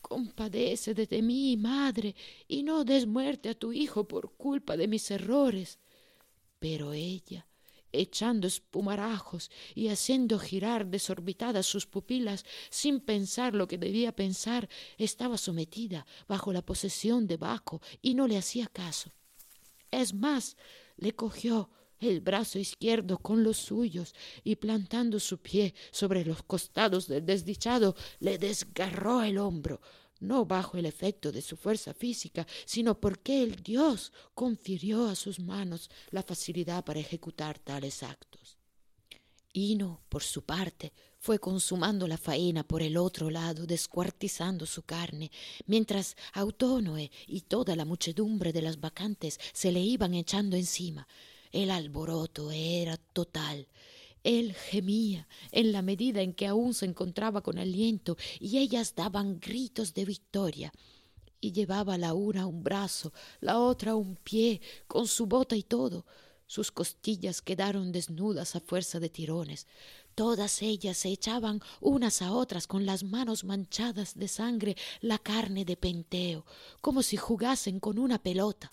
Compadece 0.00 0.94
de 0.94 1.22
mí, 1.22 1.56
madre, 1.56 2.14
y 2.48 2.62
no 2.62 2.84
des 2.84 3.06
muerte 3.06 3.50
a 3.50 3.54
tu 3.54 3.72
hijo 3.72 4.08
por 4.08 4.32
culpa 4.36 4.76
de 4.76 4.88
mis 4.88 5.10
errores. 5.10 5.78
Pero 6.58 6.92
ella, 6.92 7.46
echando 7.92 8.46
espumarajos 8.46 9.50
y 9.74 9.88
haciendo 9.88 10.38
girar 10.38 10.86
desorbitadas 10.86 11.66
sus 11.66 11.86
pupilas 11.86 12.44
sin 12.70 13.00
pensar 13.00 13.54
lo 13.54 13.68
que 13.68 13.78
debía 13.78 14.14
pensar, 14.14 14.68
estaba 14.98 15.38
sometida 15.38 16.06
bajo 16.28 16.52
la 16.52 16.62
posesión 16.62 17.26
de 17.26 17.36
Baco 17.36 17.80
y 18.00 18.14
no 18.14 18.26
le 18.26 18.38
hacía 18.38 18.66
caso. 18.66 19.12
Es 19.90 20.14
más, 20.14 20.56
le 20.96 21.12
cogió 21.12 21.70
el 22.00 22.20
brazo 22.20 22.58
izquierdo 22.58 23.18
con 23.18 23.44
los 23.44 23.58
suyos 23.58 24.14
y 24.42 24.56
plantando 24.56 25.20
su 25.20 25.38
pie 25.38 25.74
sobre 25.90 26.24
los 26.24 26.42
costados 26.42 27.06
del 27.06 27.24
desdichado, 27.24 27.94
le 28.18 28.38
desgarró 28.38 29.22
el 29.22 29.38
hombro, 29.38 29.80
no 30.22 30.46
bajo 30.46 30.78
el 30.78 30.86
efecto 30.86 31.32
de 31.32 31.42
su 31.42 31.56
fuerza 31.56 31.92
física, 31.92 32.46
sino 32.64 32.98
porque 32.98 33.42
el 33.42 33.56
Dios 33.56 34.12
confirió 34.34 35.06
a 35.06 35.14
sus 35.14 35.38
manos 35.38 35.90
la 36.10 36.22
facilidad 36.22 36.84
para 36.84 37.00
ejecutar 37.00 37.58
tales 37.58 38.02
actos. 38.02 38.56
Hino, 39.52 40.00
por 40.08 40.22
su 40.22 40.42
parte, 40.42 40.92
fue 41.18 41.38
consumando 41.38 42.08
la 42.08 42.16
faena 42.16 42.66
por 42.66 42.82
el 42.82 42.96
otro 42.96 43.30
lado, 43.30 43.66
descuartizando 43.66 44.64
su 44.64 44.82
carne, 44.82 45.30
mientras 45.66 46.16
Autónoe 46.32 47.10
y 47.26 47.42
toda 47.42 47.76
la 47.76 47.84
muchedumbre 47.84 48.52
de 48.52 48.62
las 48.62 48.80
vacantes 48.80 49.38
se 49.52 49.70
le 49.70 49.80
iban 49.80 50.14
echando 50.14 50.56
encima. 50.56 51.06
El 51.52 51.70
alboroto 51.70 52.50
era 52.50 52.96
total. 52.96 53.68
Él 54.24 54.54
gemía 54.54 55.26
en 55.50 55.72
la 55.72 55.82
medida 55.82 56.22
en 56.22 56.32
que 56.32 56.46
aún 56.46 56.74
se 56.74 56.86
encontraba 56.86 57.42
con 57.42 57.58
aliento 57.58 58.16
y 58.38 58.58
ellas 58.58 58.94
daban 58.94 59.40
gritos 59.40 59.94
de 59.94 60.04
victoria. 60.04 60.72
Y 61.40 61.52
llevaba 61.52 61.98
la 61.98 62.14
una 62.14 62.46
un 62.46 62.62
brazo, 62.62 63.12
la 63.40 63.58
otra 63.58 63.96
un 63.96 64.14
pie, 64.16 64.60
con 64.86 65.08
su 65.08 65.26
bota 65.26 65.56
y 65.56 65.64
todo. 65.64 66.06
Sus 66.46 66.70
costillas 66.70 67.42
quedaron 67.42 67.90
desnudas 67.90 68.54
a 68.54 68.60
fuerza 68.60 69.00
de 69.00 69.08
tirones. 69.08 69.66
Todas 70.14 70.62
ellas 70.62 70.98
se 70.98 71.08
echaban 71.08 71.60
unas 71.80 72.22
a 72.22 72.32
otras 72.32 72.66
con 72.66 72.84
las 72.84 73.02
manos 73.02 73.42
manchadas 73.42 74.14
de 74.14 74.28
sangre 74.28 74.76
la 75.00 75.18
carne 75.18 75.64
de 75.64 75.76
Penteo, 75.76 76.44
como 76.80 77.02
si 77.02 77.16
jugasen 77.16 77.80
con 77.80 77.98
una 77.98 78.22
pelota. 78.22 78.72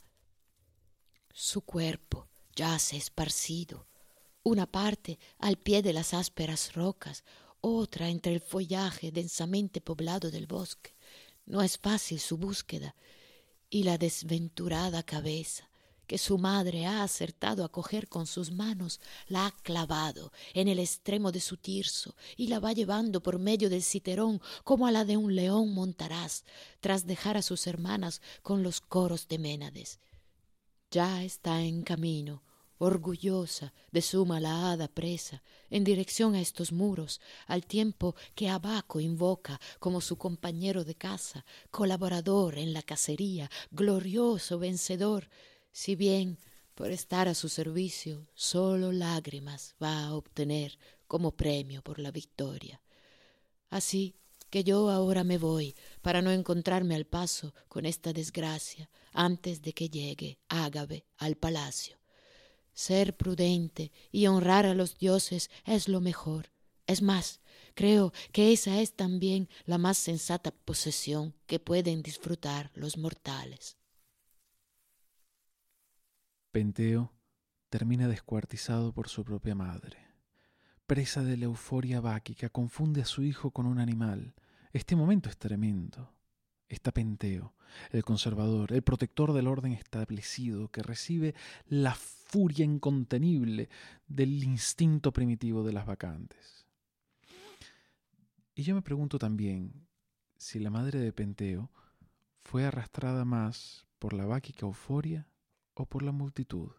Su 1.33 1.61
cuerpo, 1.61 2.27
yace 2.55 2.97
esparcido, 2.97 3.87
una 4.43 4.65
parte 4.65 5.19
al 5.37 5.57
pie 5.57 5.81
de 5.81 5.93
las 5.93 6.13
ásperas 6.13 6.73
rocas, 6.73 7.23
otra 7.61 8.09
entre 8.09 8.33
el 8.33 8.41
follaje 8.41 9.11
densamente 9.11 9.81
poblado 9.81 10.31
del 10.31 10.47
bosque. 10.47 10.95
No 11.45 11.61
es 11.61 11.77
fácil 11.77 12.19
su 12.19 12.37
búsqueda, 12.37 12.95
y 13.69 13.83
la 13.83 13.97
desventurada 13.97 15.03
cabeza, 15.03 15.69
que 16.07 16.17
su 16.17 16.39
madre 16.39 16.87
ha 16.87 17.03
acertado 17.03 17.63
a 17.63 17.69
coger 17.69 18.07
con 18.07 18.25
sus 18.25 18.51
manos, 18.51 18.99
la 19.27 19.45
ha 19.45 19.51
clavado 19.51 20.31
en 20.55 20.67
el 20.67 20.79
extremo 20.79 21.31
de 21.31 21.39
su 21.39 21.57
tirso 21.57 22.15
y 22.35 22.47
la 22.47 22.59
va 22.59 22.73
llevando 22.73 23.21
por 23.21 23.37
medio 23.37 23.69
del 23.69 23.83
citerón 23.83 24.41
como 24.63 24.87
a 24.87 24.91
la 24.91 25.05
de 25.05 25.17
un 25.17 25.35
león 25.35 25.71
montaraz, 25.71 26.45
tras 26.79 27.05
dejar 27.05 27.37
a 27.37 27.43
sus 27.43 27.67
hermanas 27.67 28.21
con 28.41 28.63
los 28.63 28.81
coros 28.81 29.27
de 29.27 29.37
Ménades. 29.37 29.99
Ya 30.89 31.23
está 31.23 31.61
en 31.61 31.83
camino, 31.83 32.41
orgullosa 32.79 33.73
de 33.91 34.01
su 34.01 34.25
malhada 34.25 34.87
presa, 34.87 35.43
en 35.69 35.83
dirección 35.83 36.33
a 36.33 36.41
estos 36.41 36.71
muros, 36.71 37.21
al 37.45 37.65
tiempo 37.65 38.15
que 38.33 38.49
Abaco 38.49 38.99
invoca 38.99 39.59
como 39.79 40.01
su 40.01 40.17
compañero 40.17 40.83
de 40.83 40.95
casa, 40.95 41.45
colaborador 41.69 42.57
en 42.57 42.73
la 42.73 42.81
cacería, 42.81 43.51
glorioso 43.69 44.57
vencedor, 44.57 45.29
si 45.71 45.95
bien 45.95 46.39
por 46.73 46.91
estar 46.91 47.27
a 47.27 47.35
su 47.35 47.49
servicio 47.49 48.27
solo 48.33 48.91
lágrimas 48.93 49.75
va 49.83 50.05
a 50.05 50.13
obtener 50.13 50.79
como 51.07 51.35
premio 51.35 51.81
por 51.81 51.99
la 51.99 52.11
victoria. 52.11 52.81
Así 53.69 54.15
que 54.49 54.63
yo 54.63 54.89
ahora 54.89 55.23
me 55.23 55.37
voy 55.37 55.75
para 56.01 56.21
no 56.21 56.31
encontrarme 56.31 56.95
al 56.95 57.05
paso 57.05 57.53
con 57.67 57.85
esta 57.85 58.13
desgracia 58.13 58.89
antes 59.13 59.61
de 59.61 59.73
que 59.73 59.89
llegue 59.89 60.39
Ágave 60.47 61.05
al 61.17 61.35
palacio. 61.35 61.98
Ser 62.79 63.13
prudente 63.17 63.91
y 64.09 64.27
honrar 64.27 64.65
a 64.65 64.73
los 64.73 64.97
dioses 64.97 65.51
es 65.65 65.89
lo 65.89 65.99
mejor. 65.99 66.49
Es 66.87 67.01
más, 67.01 67.41
creo 67.75 68.13
que 68.31 68.53
esa 68.53 68.79
es 68.79 68.93
también 68.93 69.49
la 69.65 69.77
más 69.77 69.97
sensata 69.97 70.51
posesión 70.51 71.35
que 71.45 71.59
pueden 71.59 72.01
disfrutar 72.01 72.71
los 72.75 72.97
mortales. 72.97 73.77
Penteo 76.51 77.11
termina 77.69 78.07
descuartizado 78.07 78.93
por 78.93 79.09
su 79.09 79.25
propia 79.25 79.55
madre. 79.55 79.97
Presa 80.87 81.21
de 81.21 81.35
la 81.35 81.45
euforia 81.45 81.99
báquica, 81.99 82.47
confunde 82.47 83.01
a 83.01 83.05
su 83.05 83.23
hijo 83.23 83.51
con 83.51 83.65
un 83.65 83.79
animal. 83.79 84.35
Este 84.71 84.95
momento 84.95 85.27
es 85.27 85.37
tremendo. 85.37 86.13
Está 86.69 86.93
Penteo, 86.93 87.55
el 87.91 88.05
conservador, 88.05 88.71
el 88.71 88.83
protector 88.83 89.33
del 89.33 89.47
orden 89.47 89.73
establecido, 89.73 90.69
que 90.69 90.81
recibe 90.81 91.35
la 91.67 91.93
furia 92.29 92.63
incontenible 92.63 93.69
del 94.07 94.43
instinto 94.43 95.11
primitivo 95.11 95.63
de 95.63 95.73
las 95.73 95.87
vacantes. 95.87 96.67
Y 98.53 98.61
yo 98.61 98.75
me 98.75 98.83
pregunto 98.83 99.17
también 99.17 99.87
si 100.37 100.59
la 100.59 100.69
madre 100.69 100.99
de 100.99 101.11
Penteo 101.11 101.71
fue 102.43 102.65
arrastrada 102.65 103.25
más 103.25 103.87
por 103.97 104.13
la 104.13 104.25
báquica 104.25 104.65
euforia 104.65 105.27
o 105.73 105.85
por 105.85 106.03
la 106.03 106.11
multitud. 106.11 106.69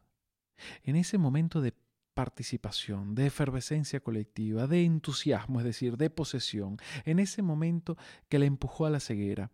En 0.85 0.95
ese 0.95 1.19
momento 1.19 1.61
de 1.61 1.75
participación, 2.15 3.15
de 3.15 3.27
efervescencia 3.27 4.01
colectiva, 4.01 4.69
de 4.69 4.85
entusiasmo, 4.85 5.59
es 5.59 5.65
decir, 5.65 5.97
de 5.97 6.11
posesión, 6.11 6.79
en 7.05 7.19
ese 7.19 7.43
momento 7.43 7.97
que 8.29 8.39
la 8.39 8.45
empujó 8.45 8.87
a 8.87 8.91
la 8.91 9.01
ceguera, 9.01 9.51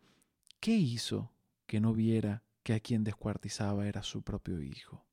¿qué 0.60 0.72
hizo 0.72 1.32
que 1.66 1.80
no 1.80 1.94
viera 1.94 2.42
que 2.62 2.74
a 2.74 2.80
quien 2.80 3.02
descuartizaba 3.02 3.86
era 3.86 4.02
su 4.02 4.22
propio 4.22 4.60
hijo? 4.60 5.06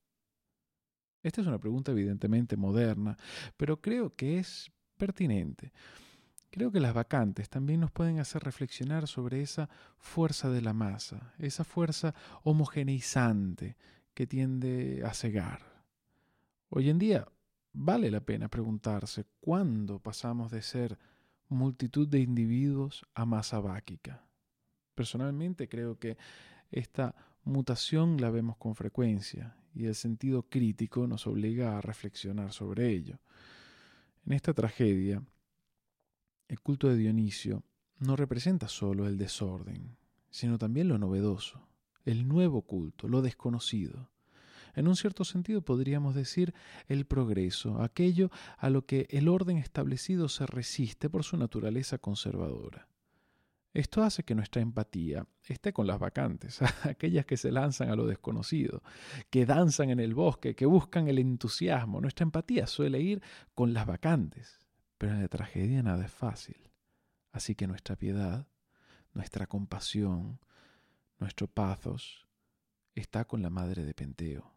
Esta 1.24 1.42
es 1.42 1.48
una 1.48 1.58
pregunta 1.58 1.92
evidentemente 1.92 2.58
moderna, 2.58 3.18
pero 3.58 3.82
creo 3.82 4.14
que 4.16 4.40
es 4.40 4.72
pertinente. 4.98 5.72
Creo 6.52 6.72
que 6.72 6.80
las 6.80 6.94
vacantes 6.94 7.50
también 7.50 7.80
nos 7.80 7.92
pueden 7.92 8.20
hacer 8.20 8.44
reflexionar 8.44 9.08
sobre 9.08 9.42
esa 9.42 9.70
fuerza 9.98 10.50
de 10.52 10.62
la 10.62 10.74
masa, 10.74 11.34
esa 11.40 11.64
fuerza 11.64 12.14
homogeneizante 12.44 13.76
que 14.14 14.28
tiende 14.28 15.02
a 15.04 15.14
cegar. 15.14 15.62
Hoy 16.70 16.90
en 16.90 17.00
día 17.00 17.28
vale 17.72 18.12
la 18.12 18.22
pena 18.22 18.50
preguntarse 18.50 19.26
cuándo 19.40 20.00
pasamos 20.00 20.52
de 20.52 20.62
ser 20.62 21.00
multitud 21.50 22.08
de 22.08 22.20
individuos 22.20 23.06
a 23.16 23.26
masa 23.26 23.60
báquica. 23.60 24.24
Personalmente 24.94 25.68
creo 25.68 25.98
que 25.98 26.18
esta 26.70 27.16
mutación 27.44 28.20
la 28.20 28.30
vemos 28.30 28.58
con 28.58 28.76
frecuencia 28.76 29.56
y 29.76 29.86
el 29.86 29.96
sentido 29.96 30.44
crítico 30.44 31.08
nos 31.08 31.28
obliga 31.28 31.78
a 31.78 31.82
reflexionar 31.82 32.54
sobre 32.54 32.90
ello. 32.90 33.20
En 34.26 34.34
esta 34.34 34.54
tragedia, 34.54 35.24
el 36.48 36.60
culto 36.62 36.88
de 36.88 36.98
Dionisio 36.98 37.64
no 38.00 38.16
representa 38.16 38.68
solo 38.68 39.08
el 39.08 39.18
desorden, 39.18 39.98
sino 40.30 40.58
también 40.58 40.88
lo 40.88 40.98
novedoso, 40.98 41.68
el 42.06 42.28
nuevo 42.28 42.62
culto, 42.62 43.08
lo 43.08 43.22
desconocido. 43.22 44.10
En 44.76 44.88
un 44.88 44.96
cierto 44.96 45.24
sentido 45.24 45.62
podríamos 45.62 46.16
decir 46.16 46.54
el 46.88 47.06
progreso, 47.06 47.82
aquello 47.82 48.32
a 48.58 48.70
lo 48.70 48.86
que 48.86 49.08
el 49.10 49.28
orden 49.28 49.58
establecido 49.58 50.30
se 50.30 50.46
resiste 50.46 51.10
por 51.10 51.24
su 51.24 51.38
naturaleza 51.38 51.98
conservadora. 51.98 52.88
Esto 53.74 54.04
hace 54.04 54.24
que 54.24 54.36
nuestra 54.36 54.62
empatía 54.62 55.26
esté 55.48 55.74
con 55.74 55.88
las 55.88 55.98
vacantes, 55.98 56.62
aquellas 56.84 57.26
que 57.26 57.38
se 57.38 57.52
lanzan 57.52 57.90
a 57.90 57.96
lo 57.96 58.06
desconocido, 58.06 58.84
que 59.32 59.48
danzan 59.48 59.90
en 59.90 60.00
el 60.00 60.14
bosque, 60.14 60.56
que 60.56 60.68
buscan 60.68 61.08
el 61.08 61.18
entusiasmo. 61.18 62.00
Nuestra 62.00 62.24
empatía 62.24 62.68
suele 62.68 63.02
ir 63.02 63.24
con 63.56 63.74
las 63.74 63.88
vacantes, 63.88 64.68
pero 65.00 65.14
en 65.14 65.22
la 65.22 65.28
tragedia 65.28 65.82
nada 65.82 66.06
es 66.06 66.12
fácil. 66.12 66.70
Así 67.32 67.56
que 67.56 67.66
nuestra 67.66 67.96
piedad, 67.96 68.48
nuestra 69.14 69.48
compasión, 69.48 70.40
nuestro 71.18 71.48
pathos 71.48 72.28
está 72.94 73.26
con 73.26 73.42
la 73.42 73.50
madre 73.50 73.86
de 73.86 73.96
Penteo, 73.96 74.56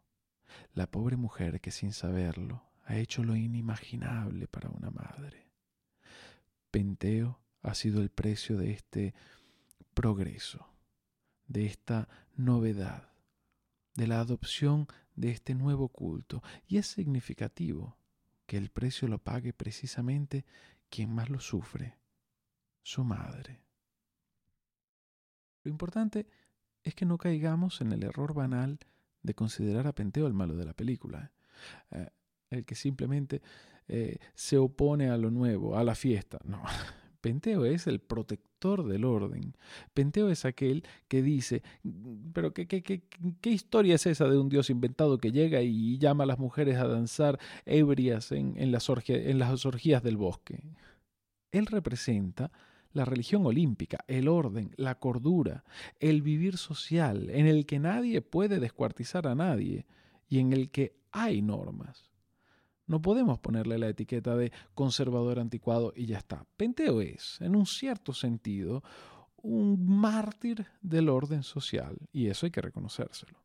la 0.74 0.90
pobre 0.90 1.16
mujer 1.16 1.62
que 1.62 1.70
sin 1.70 1.94
saberlo 1.94 2.64
ha 2.85 2.96
hecho 2.96 3.24
lo 3.24 3.35
inimaginable 3.35 4.46
para 4.46 4.68
una 4.68 4.90
madre. 4.90 5.48
Penteo 6.70 7.45
ha 7.66 7.74
sido 7.74 8.00
el 8.00 8.11
precio 8.11 8.57
de 8.57 8.70
este 8.70 9.14
progreso, 9.92 10.68
de 11.48 11.66
esta 11.66 12.09
novedad, 12.37 13.11
de 13.94 14.07
la 14.07 14.20
adopción 14.20 14.87
de 15.16 15.31
este 15.31 15.55
nuevo 15.55 15.88
culto. 15.88 16.42
Y 16.68 16.79
es 16.79 16.87
significativo 16.87 17.98
que 18.46 18.57
el 18.57 18.70
precio 18.70 19.09
lo 19.09 19.18
pague 19.18 19.52
precisamente 19.52 20.44
quien 20.88 21.12
más 21.12 21.29
lo 21.29 21.40
sufre, 21.40 21.98
su 22.83 23.02
madre. 23.02 23.61
Lo 25.64 25.70
importante 25.70 26.29
es 26.85 26.94
que 26.94 27.05
no 27.05 27.18
caigamos 27.18 27.81
en 27.81 27.90
el 27.90 28.05
error 28.05 28.33
banal 28.33 28.79
de 29.22 29.35
considerar 29.35 29.88
a 29.88 29.92
Penteo 29.92 30.29
el 30.29 30.35
malo 30.35 30.55
de 30.55 30.66
la 30.66 30.72
película, 30.72 31.33
eh, 31.90 32.11
el 32.48 32.64
que 32.64 32.76
simplemente 32.76 33.42
eh, 33.88 34.18
se 34.35 34.57
opone 34.57 35.11
a 35.11 35.16
lo 35.16 35.33
nuevo, 35.33 35.76
a 35.76 35.83
la 35.83 35.96
fiesta. 35.96 36.38
No, 36.44 36.62
Penteo 37.26 37.64
es 37.64 37.88
el 37.88 37.98
protector 37.98 38.86
del 38.86 39.04
orden. 39.04 39.56
Penteo 39.94 40.28
es 40.30 40.44
aquel 40.44 40.84
que 41.08 41.22
dice, 41.22 41.64
pero 42.32 42.54
¿qué, 42.54 42.94
historia 43.42 43.96
es 43.96 44.06
esa 44.06 44.28
de 44.28 44.38
un 44.38 44.48
dios 44.48 44.70
inventado 44.70 45.18
que 45.18 45.32
llega 45.32 45.60
y 45.60 45.98
llama 45.98 46.22
a 46.22 46.28
las 46.28 46.38
mujeres 46.38 46.76
a 46.76 46.86
danzar 46.86 47.40
ebrias 47.64 48.30
en, 48.30 48.54
en, 48.58 48.70
las, 48.70 48.88
en 49.08 49.40
las 49.40 49.66
orgías 49.66 50.04
del 50.04 50.16
bosque? 50.16 50.62
Él 51.50 51.66
representa 51.66 52.52
la 52.92 53.04
religión 53.04 53.44
olímpica, 53.44 54.04
el 54.06 54.28
orden, 54.28 54.72
la 54.76 55.00
cordura, 55.00 55.64
el 55.98 56.22
vivir 56.22 56.58
social, 56.58 57.28
en 57.30 57.48
el 57.48 57.66
que 57.66 57.80
nadie 57.80 58.22
puede 58.22 58.60
descuartizar 58.60 59.26
a 59.26 59.34
nadie 59.34 59.84
y 60.28 60.38
en 60.38 60.52
el 60.52 60.70
que 60.70 60.94
hay 61.10 61.42
normas. 61.42 62.08
No 62.87 63.03
podemos 63.03 63.38
ponerle 63.40 63.79
la 63.79 63.88
etiqueta 63.88 64.37
de 64.37 64.53
conservador 64.75 65.38
anticuado 65.38 65.92
y 65.96 66.07
ya 66.07 66.18
está. 66.18 66.46
Penteo 66.57 67.01
es, 67.01 67.40
en 67.40 67.57
un 67.57 67.66
cierto 67.66 68.12
sentido, 68.12 68.83
un 69.37 69.87
mártir 69.88 70.66
del 70.81 71.09
orden 71.09 71.42
social, 71.42 71.96
y 72.12 72.29
eso 72.29 72.46
hay 72.46 72.53
que 72.53 72.61
reconocérselo. 72.61 73.38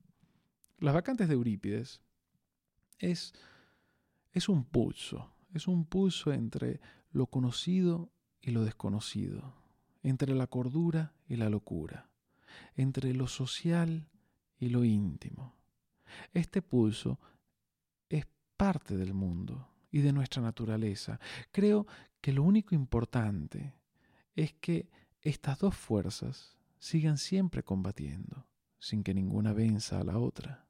Las 0.77 0.93
vacantes 0.93 1.27
de 1.27 1.35
Eurípides 1.35 2.01
es, 2.99 3.33
es 4.31 4.49
un 4.49 4.63
pulso, 4.63 5.31
es 5.53 5.67
un 5.67 5.85
pulso 5.85 6.31
entre 6.31 6.79
lo 7.11 7.27
conocido 7.27 8.11
y 8.41 8.51
lo 8.51 8.63
desconocido, 8.63 9.55
entre 10.01 10.33
la 10.33 10.47
cordura 10.47 11.13
y 11.27 11.35
la 11.35 11.49
locura, 11.49 12.09
entre 12.75 13.13
lo 13.13 13.27
social 13.27 14.07
y 14.57 14.69
lo 14.69 14.83
íntimo. 14.83 15.55
Este 16.33 16.61
pulso 16.61 17.19
parte 18.61 18.95
del 18.95 19.15
mundo 19.15 19.69
y 19.89 20.01
de 20.01 20.13
nuestra 20.13 20.39
naturaleza. 20.39 21.19
Creo 21.51 21.87
que 22.21 22.31
lo 22.31 22.43
único 22.43 22.75
importante 22.75 23.73
es 24.35 24.53
que 24.53 24.87
estas 25.19 25.57
dos 25.57 25.75
fuerzas 25.75 26.59
sigan 26.77 27.17
siempre 27.17 27.63
combatiendo, 27.63 28.45
sin 28.77 29.03
que 29.03 29.15
ninguna 29.15 29.51
venza 29.51 29.99
a 29.99 30.03
la 30.03 30.19
otra. 30.19 30.67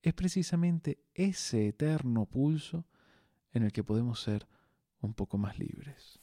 Es 0.00 0.14
precisamente 0.14 1.04
ese 1.12 1.68
eterno 1.68 2.24
pulso 2.24 2.86
en 3.52 3.64
el 3.64 3.72
que 3.72 3.84
podemos 3.84 4.22
ser 4.22 4.48
un 5.02 5.12
poco 5.12 5.36
más 5.36 5.58
libres. 5.58 6.18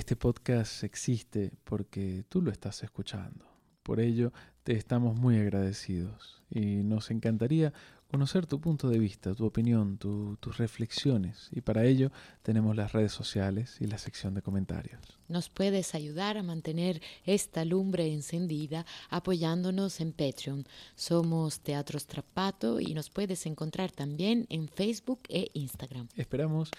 Este 0.00 0.16
podcast 0.16 0.82
existe 0.82 1.52
porque 1.62 2.24
tú 2.30 2.40
lo 2.40 2.50
estás 2.50 2.82
escuchando. 2.82 3.44
Por 3.82 4.00
ello, 4.00 4.32
te 4.62 4.72
estamos 4.72 5.14
muy 5.20 5.38
agradecidos 5.38 6.42
y 6.48 6.82
nos 6.82 7.10
encantaría 7.10 7.74
conocer 8.10 8.46
tu 8.46 8.60
punto 8.60 8.88
de 8.88 8.98
vista, 8.98 9.34
tu 9.34 9.46
opinión, 9.46 9.96
tus 9.96 10.58
reflexiones. 10.58 11.48
Y 11.52 11.60
para 11.60 11.84
ello 11.84 12.10
tenemos 12.42 12.74
las 12.74 12.92
redes 12.92 13.12
sociales 13.12 13.76
y 13.80 13.86
la 13.86 13.98
sección 13.98 14.34
de 14.34 14.42
comentarios. 14.42 15.00
Nos 15.28 15.48
puedes 15.48 15.94
ayudar 15.94 16.36
a 16.36 16.42
mantener 16.42 17.00
esta 17.24 17.64
lumbre 17.64 18.12
encendida 18.12 18.84
apoyándonos 19.10 20.00
en 20.00 20.12
Patreon. 20.12 20.66
Somos 20.96 21.60
Teatro 21.60 22.00
Strapato 22.00 22.80
y 22.80 22.94
nos 22.94 23.10
puedes 23.10 23.46
encontrar 23.46 23.92
también 23.92 24.46
en 24.50 24.68
Facebook 24.68 25.20
e 25.28 25.50
Instagram. 25.54 26.08
Esperamos 26.16 26.70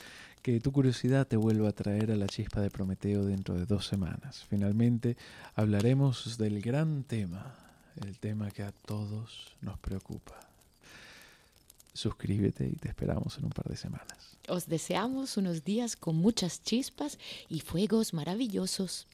que 0.42 0.60
tu 0.60 0.74
curiosidad 0.74 1.28
te 1.28 1.38
vuelva 1.38 1.70
a 1.70 1.74
traer 1.74 2.12
a 2.12 2.18
la 2.18 2.28
chispa 2.28 2.60
de 2.60 2.70
Prometeo 2.70 3.24
dentro 3.24 3.56
de 3.56 3.66
dos 3.66 3.88
semanas. 3.88 4.44
Finalmente 4.50 5.16
hablaremos 5.56 6.38
del 6.38 6.62
gran 6.62 7.04
tema, 7.04 7.56
el 8.06 8.20
tema 8.20 8.52
que 8.52 8.64
a 8.64 8.74
todos 8.74 9.56
nos 9.62 9.80
preocupa 9.80 10.51
suscríbete 11.94 12.68
y 12.68 12.76
te 12.76 12.90
esperamos 12.90 13.38
en 13.38 13.46
un 13.46 13.52
par 13.52 13.68
de 13.68 13.78
semanas. 13.78 14.38
Os 14.48 14.68
deseamos 14.68 15.38
unos 15.38 15.64
días 15.64 15.96
con 15.96 16.16
muchas 16.16 16.64
chispas 16.64 17.18
y 17.50 17.60
fuegos 17.60 18.14
maravillosos. 18.14 19.08